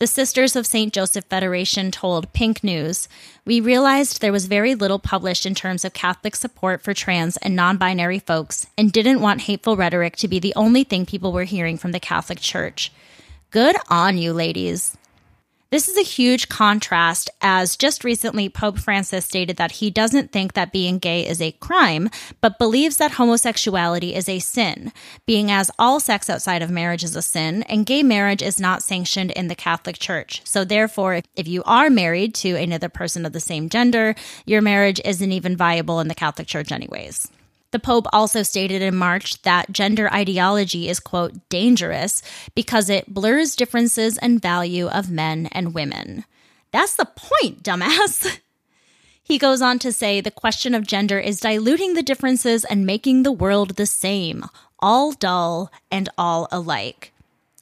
The 0.00 0.08
Sisters 0.08 0.56
of 0.56 0.66
St. 0.66 0.92
Joseph 0.92 1.26
Federation 1.26 1.92
told 1.92 2.32
Pink 2.32 2.64
News, 2.64 3.08
We 3.46 3.60
realized 3.60 4.20
there 4.20 4.32
was 4.32 4.46
very 4.46 4.74
little 4.74 4.98
published 4.98 5.46
in 5.46 5.54
terms 5.54 5.84
of 5.84 5.92
Catholic 5.92 6.34
support 6.34 6.82
for 6.82 6.92
trans 6.92 7.36
and 7.36 7.54
non 7.54 7.76
binary 7.76 8.18
folks 8.18 8.66
and 8.76 8.90
didn't 8.90 9.20
want 9.20 9.42
hateful 9.42 9.76
rhetoric 9.76 10.16
to 10.16 10.26
be 10.26 10.40
the 10.40 10.52
only 10.56 10.82
thing 10.82 11.06
people 11.06 11.30
were 11.30 11.44
hearing 11.44 11.78
from 11.78 11.92
the 11.92 12.00
Catholic 12.00 12.40
Church. 12.40 12.90
Good 13.52 13.76
on 13.88 14.18
you, 14.18 14.32
ladies. 14.32 14.96
This 15.70 15.88
is 15.88 15.96
a 15.96 16.02
huge 16.02 16.48
contrast, 16.48 17.30
as 17.40 17.76
just 17.76 18.04
recently 18.04 18.48
Pope 18.48 18.78
Francis 18.78 19.24
stated 19.24 19.56
that 19.56 19.72
he 19.72 19.90
doesn't 19.90 20.30
think 20.30 20.52
that 20.52 20.72
being 20.72 20.98
gay 20.98 21.26
is 21.26 21.40
a 21.40 21.52
crime, 21.52 22.10
but 22.40 22.58
believes 22.58 22.98
that 22.98 23.12
homosexuality 23.12 24.14
is 24.14 24.28
a 24.28 24.38
sin, 24.38 24.92
being 25.26 25.50
as 25.50 25.72
all 25.76 25.98
sex 25.98 26.30
outside 26.30 26.62
of 26.62 26.70
marriage 26.70 27.02
is 27.02 27.16
a 27.16 27.22
sin, 27.22 27.64
and 27.64 27.86
gay 27.86 28.04
marriage 28.04 28.42
is 28.42 28.60
not 28.60 28.84
sanctioned 28.84 29.32
in 29.32 29.48
the 29.48 29.56
Catholic 29.56 29.98
Church. 29.98 30.42
So, 30.44 30.64
therefore, 30.64 31.22
if 31.34 31.48
you 31.48 31.64
are 31.64 31.90
married 31.90 32.34
to 32.36 32.54
another 32.54 32.88
person 32.88 33.26
of 33.26 33.32
the 33.32 33.40
same 33.40 33.68
gender, 33.68 34.14
your 34.46 34.60
marriage 34.60 35.00
isn't 35.04 35.32
even 35.32 35.56
viable 35.56 35.98
in 35.98 36.06
the 36.06 36.14
Catholic 36.14 36.46
Church, 36.46 36.70
anyways. 36.70 37.28
The 37.74 37.80
Pope 37.80 38.06
also 38.12 38.44
stated 38.44 38.82
in 38.82 38.94
March 38.94 39.42
that 39.42 39.72
gender 39.72 40.08
ideology 40.14 40.88
is, 40.88 41.00
quote, 41.00 41.32
dangerous 41.48 42.22
because 42.54 42.88
it 42.88 43.12
blurs 43.12 43.56
differences 43.56 44.16
and 44.16 44.40
value 44.40 44.86
of 44.86 45.10
men 45.10 45.48
and 45.50 45.74
women. 45.74 46.24
That's 46.70 46.94
the 46.94 47.04
point, 47.04 47.64
dumbass. 47.64 48.38
He 49.24 49.38
goes 49.38 49.60
on 49.62 49.78
to 49.80 49.90
say 49.90 50.20
the 50.20 50.30
question 50.30 50.74
of 50.74 50.86
gender 50.86 51.18
is 51.18 51.40
diluting 51.40 51.94
the 51.94 52.02
differences 52.02 52.64
and 52.64 52.84
making 52.84 53.22
the 53.22 53.32
world 53.32 53.70
the 53.70 53.86
same, 53.86 54.44
all 54.78 55.12
dull 55.12 55.72
and 55.90 56.10
all 56.18 56.46
alike. 56.52 57.13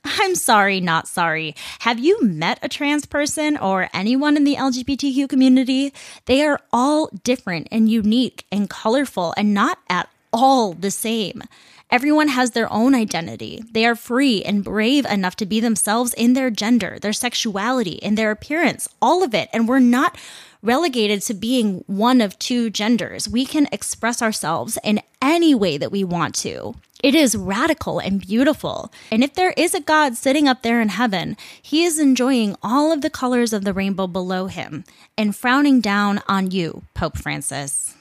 I'm 0.04 0.34
sorry, 0.34 0.80
not 0.80 1.06
sorry. 1.06 1.54
Have 1.80 1.98
you 1.98 2.22
met 2.22 2.58
a 2.62 2.68
trans 2.68 3.06
person 3.06 3.56
or 3.56 3.88
anyone 3.94 4.36
in 4.36 4.44
the 4.44 4.56
LGBTQ 4.56 5.28
community? 5.28 5.92
They 6.26 6.42
are 6.44 6.60
all 6.72 7.08
different 7.22 7.68
and 7.70 7.90
unique 7.90 8.44
and 8.50 8.68
colorful 8.68 9.32
and 9.36 9.54
not 9.54 9.78
at 9.88 10.08
all 10.32 10.72
the 10.72 10.90
same. 10.90 11.42
Everyone 11.90 12.28
has 12.28 12.52
their 12.52 12.72
own 12.72 12.94
identity. 12.94 13.62
They 13.70 13.84
are 13.84 13.94
free 13.94 14.42
and 14.42 14.64
brave 14.64 15.04
enough 15.04 15.36
to 15.36 15.46
be 15.46 15.60
themselves 15.60 16.14
in 16.14 16.32
their 16.32 16.50
gender, 16.50 16.98
their 16.98 17.12
sexuality, 17.12 17.92
in 17.92 18.14
their 18.14 18.30
appearance, 18.30 18.88
all 19.02 19.22
of 19.22 19.34
it. 19.34 19.50
And 19.52 19.68
we're 19.68 19.78
not 19.78 20.16
relegated 20.62 21.22
to 21.22 21.34
being 21.34 21.84
one 21.86 22.20
of 22.20 22.38
two 22.38 22.70
genders. 22.70 23.28
We 23.28 23.44
can 23.44 23.68
express 23.72 24.22
ourselves 24.22 24.78
in 24.84 25.00
any 25.20 25.54
way 25.54 25.76
that 25.76 25.92
we 25.92 26.04
want 26.04 26.34
to. 26.36 26.74
It 27.02 27.16
is 27.16 27.34
radical 27.34 27.98
and 27.98 28.20
beautiful. 28.20 28.92
And 29.10 29.24
if 29.24 29.34
there 29.34 29.52
is 29.56 29.74
a 29.74 29.80
God 29.80 30.16
sitting 30.16 30.46
up 30.46 30.62
there 30.62 30.80
in 30.80 30.88
heaven, 30.88 31.36
he 31.60 31.82
is 31.82 31.98
enjoying 31.98 32.56
all 32.62 32.92
of 32.92 33.00
the 33.00 33.10
colors 33.10 33.52
of 33.52 33.64
the 33.64 33.72
rainbow 33.72 34.06
below 34.06 34.46
him 34.46 34.84
and 35.18 35.34
frowning 35.34 35.80
down 35.80 36.22
on 36.28 36.52
you, 36.52 36.84
Pope 36.94 37.18
Francis. 37.18 37.96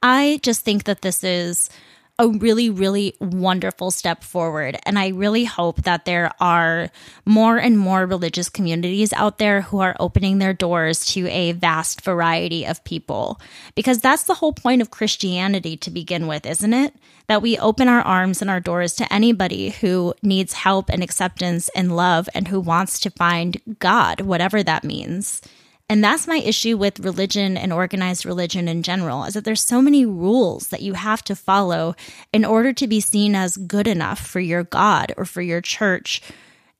I 0.00 0.38
just 0.42 0.60
think 0.60 0.84
that 0.84 1.02
this 1.02 1.24
is 1.24 1.68
a 2.18 2.28
really, 2.28 2.70
really 2.70 3.14
wonderful 3.20 3.90
step 3.90 4.24
forward. 4.24 4.78
And 4.84 4.98
I 4.98 5.08
really 5.08 5.44
hope 5.44 5.82
that 5.82 6.06
there 6.06 6.32
are 6.40 6.90
more 7.26 7.58
and 7.58 7.78
more 7.78 8.06
religious 8.06 8.48
communities 8.48 9.12
out 9.12 9.38
there 9.38 9.62
who 9.62 9.80
are 9.80 9.96
opening 10.00 10.38
their 10.38 10.54
doors 10.54 11.04
to 11.12 11.28
a 11.28 11.52
vast 11.52 12.00
variety 12.00 12.64
of 12.64 12.82
people. 12.84 13.38
Because 13.74 14.00
that's 14.00 14.24
the 14.24 14.34
whole 14.34 14.54
point 14.54 14.80
of 14.80 14.90
Christianity 14.90 15.76
to 15.78 15.90
begin 15.90 16.26
with, 16.26 16.46
isn't 16.46 16.72
it? 16.72 16.94
That 17.26 17.42
we 17.42 17.58
open 17.58 17.88
our 17.88 18.02
arms 18.02 18.40
and 18.40 18.50
our 18.50 18.60
doors 18.60 18.94
to 18.94 19.12
anybody 19.12 19.70
who 19.70 20.14
needs 20.22 20.54
help 20.54 20.88
and 20.88 21.02
acceptance 21.02 21.68
and 21.70 21.94
love 21.94 22.28
and 22.34 22.48
who 22.48 22.60
wants 22.60 22.98
to 23.00 23.10
find 23.10 23.60
God, 23.78 24.22
whatever 24.22 24.62
that 24.62 24.84
means. 24.84 25.42
And 25.88 26.02
that's 26.02 26.26
my 26.26 26.38
issue 26.38 26.76
with 26.76 27.00
religion 27.00 27.56
and 27.56 27.72
organized 27.72 28.26
religion 28.26 28.66
in 28.66 28.82
general 28.82 29.24
is 29.24 29.34
that 29.34 29.44
there's 29.44 29.62
so 29.62 29.80
many 29.80 30.04
rules 30.04 30.68
that 30.68 30.82
you 30.82 30.94
have 30.94 31.22
to 31.24 31.36
follow 31.36 31.94
in 32.32 32.44
order 32.44 32.72
to 32.72 32.88
be 32.88 33.00
seen 33.00 33.36
as 33.36 33.56
good 33.56 33.86
enough 33.86 34.18
for 34.18 34.40
your 34.40 34.64
God 34.64 35.12
or 35.16 35.24
for 35.24 35.42
your 35.42 35.60
church. 35.60 36.22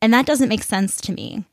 And 0.03 0.13
that 0.13 0.27
doesn't 0.27 0.49
make 0.49 0.65
sense 0.65 1.01
to 1.03 1.13
me. 1.13 1.45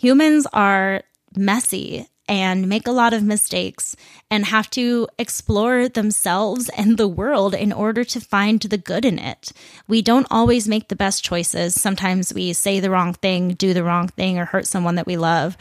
Humans 0.00 0.46
are 0.54 1.02
messy 1.36 2.08
and 2.26 2.68
make 2.68 2.86
a 2.86 2.92
lot 2.92 3.12
of 3.12 3.22
mistakes 3.22 3.94
and 4.30 4.46
have 4.46 4.70
to 4.70 5.06
explore 5.18 5.88
themselves 5.90 6.70
and 6.70 6.96
the 6.96 7.08
world 7.08 7.54
in 7.54 7.70
order 7.70 8.02
to 8.02 8.20
find 8.20 8.60
the 8.60 8.78
good 8.78 9.04
in 9.04 9.18
it. 9.18 9.52
We 9.86 10.00
don't 10.00 10.26
always 10.30 10.66
make 10.66 10.88
the 10.88 10.96
best 10.96 11.22
choices. 11.22 11.78
Sometimes 11.78 12.32
we 12.32 12.54
say 12.54 12.80
the 12.80 12.90
wrong 12.90 13.12
thing, 13.12 13.50
do 13.50 13.74
the 13.74 13.84
wrong 13.84 14.08
thing, 14.08 14.38
or 14.38 14.46
hurt 14.46 14.66
someone 14.66 14.94
that 14.94 15.06
we 15.06 15.18
love. 15.18 15.58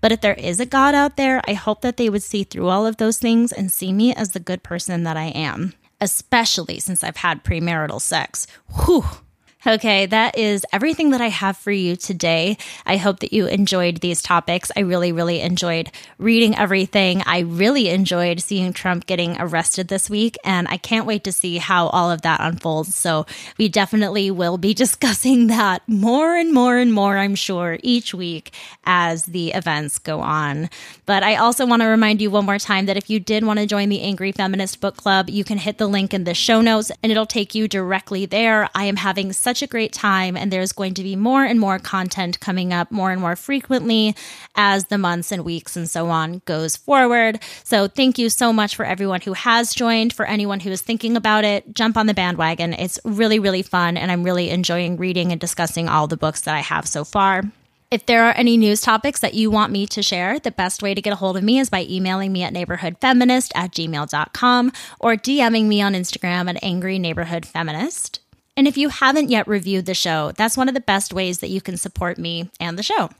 But 0.00 0.12
if 0.12 0.20
there 0.20 0.34
is 0.34 0.60
a 0.60 0.66
God 0.66 0.94
out 0.94 1.16
there, 1.16 1.40
I 1.46 1.54
hope 1.54 1.82
that 1.82 1.96
they 1.96 2.08
would 2.08 2.22
see 2.22 2.44
through 2.44 2.68
all 2.68 2.86
of 2.86 2.96
those 2.96 3.18
things 3.18 3.52
and 3.52 3.70
see 3.70 3.92
me 3.92 4.14
as 4.14 4.30
the 4.30 4.40
good 4.40 4.62
person 4.62 5.02
that 5.04 5.16
I 5.16 5.26
am, 5.26 5.74
especially 6.00 6.80
since 6.80 7.04
I've 7.04 7.18
had 7.18 7.44
premarital 7.44 8.00
sex. 8.00 8.46
Whew. 8.84 9.04
Okay, 9.66 10.06
that 10.06 10.38
is 10.38 10.64
everything 10.72 11.10
that 11.10 11.20
I 11.20 11.28
have 11.28 11.54
for 11.54 11.70
you 11.70 11.94
today. 11.94 12.56
I 12.86 12.96
hope 12.96 13.20
that 13.20 13.34
you 13.34 13.46
enjoyed 13.46 13.98
these 13.98 14.22
topics. 14.22 14.72
I 14.74 14.80
really, 14.80 15.12
really 15.12 15.42
enjoyed 15.42 15.90
reading 16.16 16.56
everything. 16.56 17.22
I 17.26 17.40
really 17.40 17.90
enjoyed 17.90 18.40
seeing 18.40 18.72
Trump 18.72 19.04
getting 19.04 19.36
arrested 19.38 19.88
this 19.88 20.08
week, 20.08 20.38
and 20.44 20.66
I 20.68 20.78
can't 20.78 21.04
wait 21.04 21.24
to 21.24 21.32
see 21.32 21.58
how 21.58 21.88
all 21.88 22.10
of 22.10 22.22
that 22.22 22.40
unfolds. 22.40 22.94
So, 22.94 23.26
we 23.58 23.68
definitely 23.68 24.30
will 24.30 24.56
be 24.56 24.72
discussing 24.80 25.48
that 25.48 25.86
more 25.86 26.36
and 26.36 26.54
more 26.54 26.78
and 26.78 26.90
more, 26.90 27.18
I'm 27.18 27.34
sure, 27.34 27.78
each 27.82 28.14
week 28.14 28.54
as 28.84 29.26
the 29.26 29.52
events 29.52 29.98
go 29.98 30.20
on. 30.20 30.70
But 31.04 31.22
I 31.22 31.36
also 31.36 31.66
want 31.66 31.82
to 31.82 31.88
remind 31.88 32.22
you 32.22 32.30
one 32.30 32.46
more 32.46 32.58
time 32.58 32.86
that 32.86 32.96
if 32.96 33.10
you 33.10 33.20
did 33.20 33.44
want 33.44 33.58
to 33.58 33.66
join 33.66 33.90
the 33.90 34.00
Angry 34.00 34.32
Feminist 34.32 34.80
Book 34.80 34.96
Club, 34.96 35.28
you 35.28 35.44
can 35.44 35.58
hit 35.58 35.76
the 35.76 35.86
link 35.86 36.14
in 36.14 36.24
the 36.24 36.32
show 36.32 36.62
notes 36.62 36.90
and 37.02 37.12
it'll 37.12 37.26
take 37.26 37.54
you 37.54 37.68
directly 37.68 38.24
there. 38.24 38.70
I 38.74 38.84
am 38.84 38.96
having 38.96 39.34
such 39.34 39.49
such 39.50 39.62
a 39.62 39.66
great 39.66 39.92
time, 39.92 40.36
and 40.36 40.52
there's 40.52 40.70
going 40.70 40.94
to 40.94 41.02
be 41.02 41.16
more 41.16 41.44
and 41.44 41.58
more 41.58 41.80
content 41.80 42.38
coming 42.38 42.72
up 42.72 42.92
more 42.92 43.10
and 43.10 43.20
more 43.20 43.34
frequently 43.34 44.14
as 44.54 44.84
the 44.84 44.96
months 44.96 45.32
and 45.32 45.44
weeks 45.44 45.76
and 45.76 45.90
so 45.90 46.08
on 46.08 46.40
goes 46.44 46.76
forward. 46.76 47.40
So, 47.64 47.88
thank 47.88 48.16
you 48.16 48.30
so 48.30 48.52
much 48.52 48.76
for 48.76 48.84
everyone 48.84 49.22
who 49.22 49.32
has 49.32 49.74
joined. 49.74 50.12
For 50.12 50.24
anyone 50.24 50.60
who 50.60 50.70
is 50.70 50.82
thinking 50.82 51.16
about 51.16 51.44
it, 51.44 51.74
jump 51.74 51.96
on 51.96 52.06
the 52.06 52.14
bandwagon. 52.14 52.74
It's 52.74 53.00
really, 53.04 53.40
really 53.40 53.62
fun, 53.62 53.96
and 53.96 54.12
I'm 54.12 54.22
really 54.22 54.50
enjoying 54.50 54.98
reading 54.98 55.32
and 55.32 55.40
discussing 55.40 55.88
all 55.88 56.06
the 56.06 56.16
books 56.16 56.42
that 56.42 56.54
I 56.54 56.60
have 56.60 56.86
so 56.86 57.02
far. 57.02 57.42
If 57.90 58.06
there 58.06 58.22
are 58.22 58.36
any 58.36 58.56
news 58.56 58.82
topics 58.82 59.18
that 59.18 59.34
you 59.34 59.50
want 59.50 59.72
me 59.72 59.84
to 59.88 60.00
share, 60.00 60.38
the 60.38 60.52
best 60.52 60.80
way 60.80 60.94
to 60.94 61.02
get 61.02 61.12
a 61.12 61.16
hold 61.16 61.36
of 61.36 61.42
me 61.42 61.58
is 61.58 61.70
by 61.70 61.82
emailing 61.90 62.30
me 62.30 62.44
at 62.44 62.54
neighborhoodfeminist 62.54 63.50
at 63.56 63.72
gmail.com 63.72 64.72
or 65.00 65.16
DMing 65.16 65.64
me 65.64 65.82
on 65.82 65.94
Instagram 65.94 66.48
at 66.48 66.62
angry 66.62 67.00
neighborhood 67.00 67.44
feminist. 67.44 68.20
And 68.56 68.68
if 68.68 68.76
you 68.76 68.88
haven't 68.88 69.30
yet 69.30 69.48
reviewed 69.48 69.86
the 69.86 69.94
show, 69.94 70.32
that's 70.32 70.56
one 70.56 70.68
of 70.68 70.74
the 70.74 70.80
best 70.80 71.12
ways 71.12 71.38
that 71.38 71.50
you 71.50 71.60
can 71.60 71.76
support 71.76 72.18
me 72.18 72.50
and 72.58 72.78
the 72.78 72.82
show. 72.82 73.10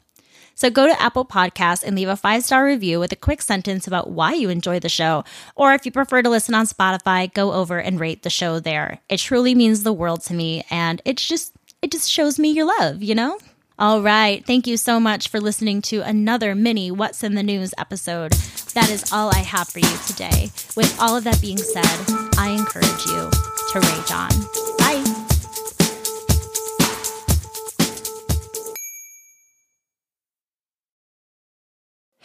So 0.54 0.68
go 0.68 0.86
to 0.86 1.02
Apple 1.02 1.24
Podcasts 1.24 1.82
and 1.82 1.96
leave 1.96 2.08
a 2.08 2.16
five 2.16 2.44
star 2.44 2.66
review 2.66 3.00
with 3.00 3.12
a 3.12 3.16
quick 3.16 3.40
sentence 3.40 3.86
about 3.86 4.10
why 4.10 4.34
you 4.34 4.50
enjoy 4.50 4.78
the 4.78 4.90
show. 4.90 5.24
Or 5.54 5.72
if 5.72 5.86
you 5.86 5.92
prefer 5.92 6.20
to 6.20 6.28
listen 6.28 6.54
on 6.54 6.66
Spotify, 6.66 7.32
go 7.32 7.52
over 7.52 7.78
and 7.78 7.98
rate 7.98 8.22
the 8.22 8.30
show 8.30 8.60
there. 8.60 8.98
It 9.08 9.20
truly 9.20 9.54
means 9.54 9.82
the 9.82 9.92
world 9.92 10.20
to 10.24 10.34
me, 10.34 10.64
and 10.70 11.00
it's 11.06 11.26
just 11.26 11.54
it 11.80 11.90
just 11.90 12.10
shows 12.10 12.38
me 12.38 12.50
your 12.50 12.66
love, 12.66 13.02
you 13.02 13.14
know. 13.14 13.38
All 13.78 14.02
right. 14.02 14.44
Thank 14.44 14.66
you 14.66 14.76
so 14.76 15.00
much 15.00 15.28
for 15.28 15.40
listening 15.40 15.80
to 15.82 16.02
another 16.02 16.54
mini 16.54 16.90
What's 16.90 17.24
in 17.24 17.34
the 17.34 17.42
News 17.42 17.72
episode. 17.78 18.32
That 18.74 18.90
is 18.90 19.10
all 19.10 19.30
I 19.30 19.38
have 19.38 19.68
for 19.68 19.78
you 19.78 19.96
today. 20.06 20.50
With 20.76 20.94
all 21.00 21.16
of 21.16 21.24
that 21.24 21.40
being 21.40 21.56
said, 21.56 21.86
I 22.36 22.50
encourage 22.50 23.06
you 23.06 23.30
to 23.72 23.80
rage 23.80 24.12
on. 24.12 24.69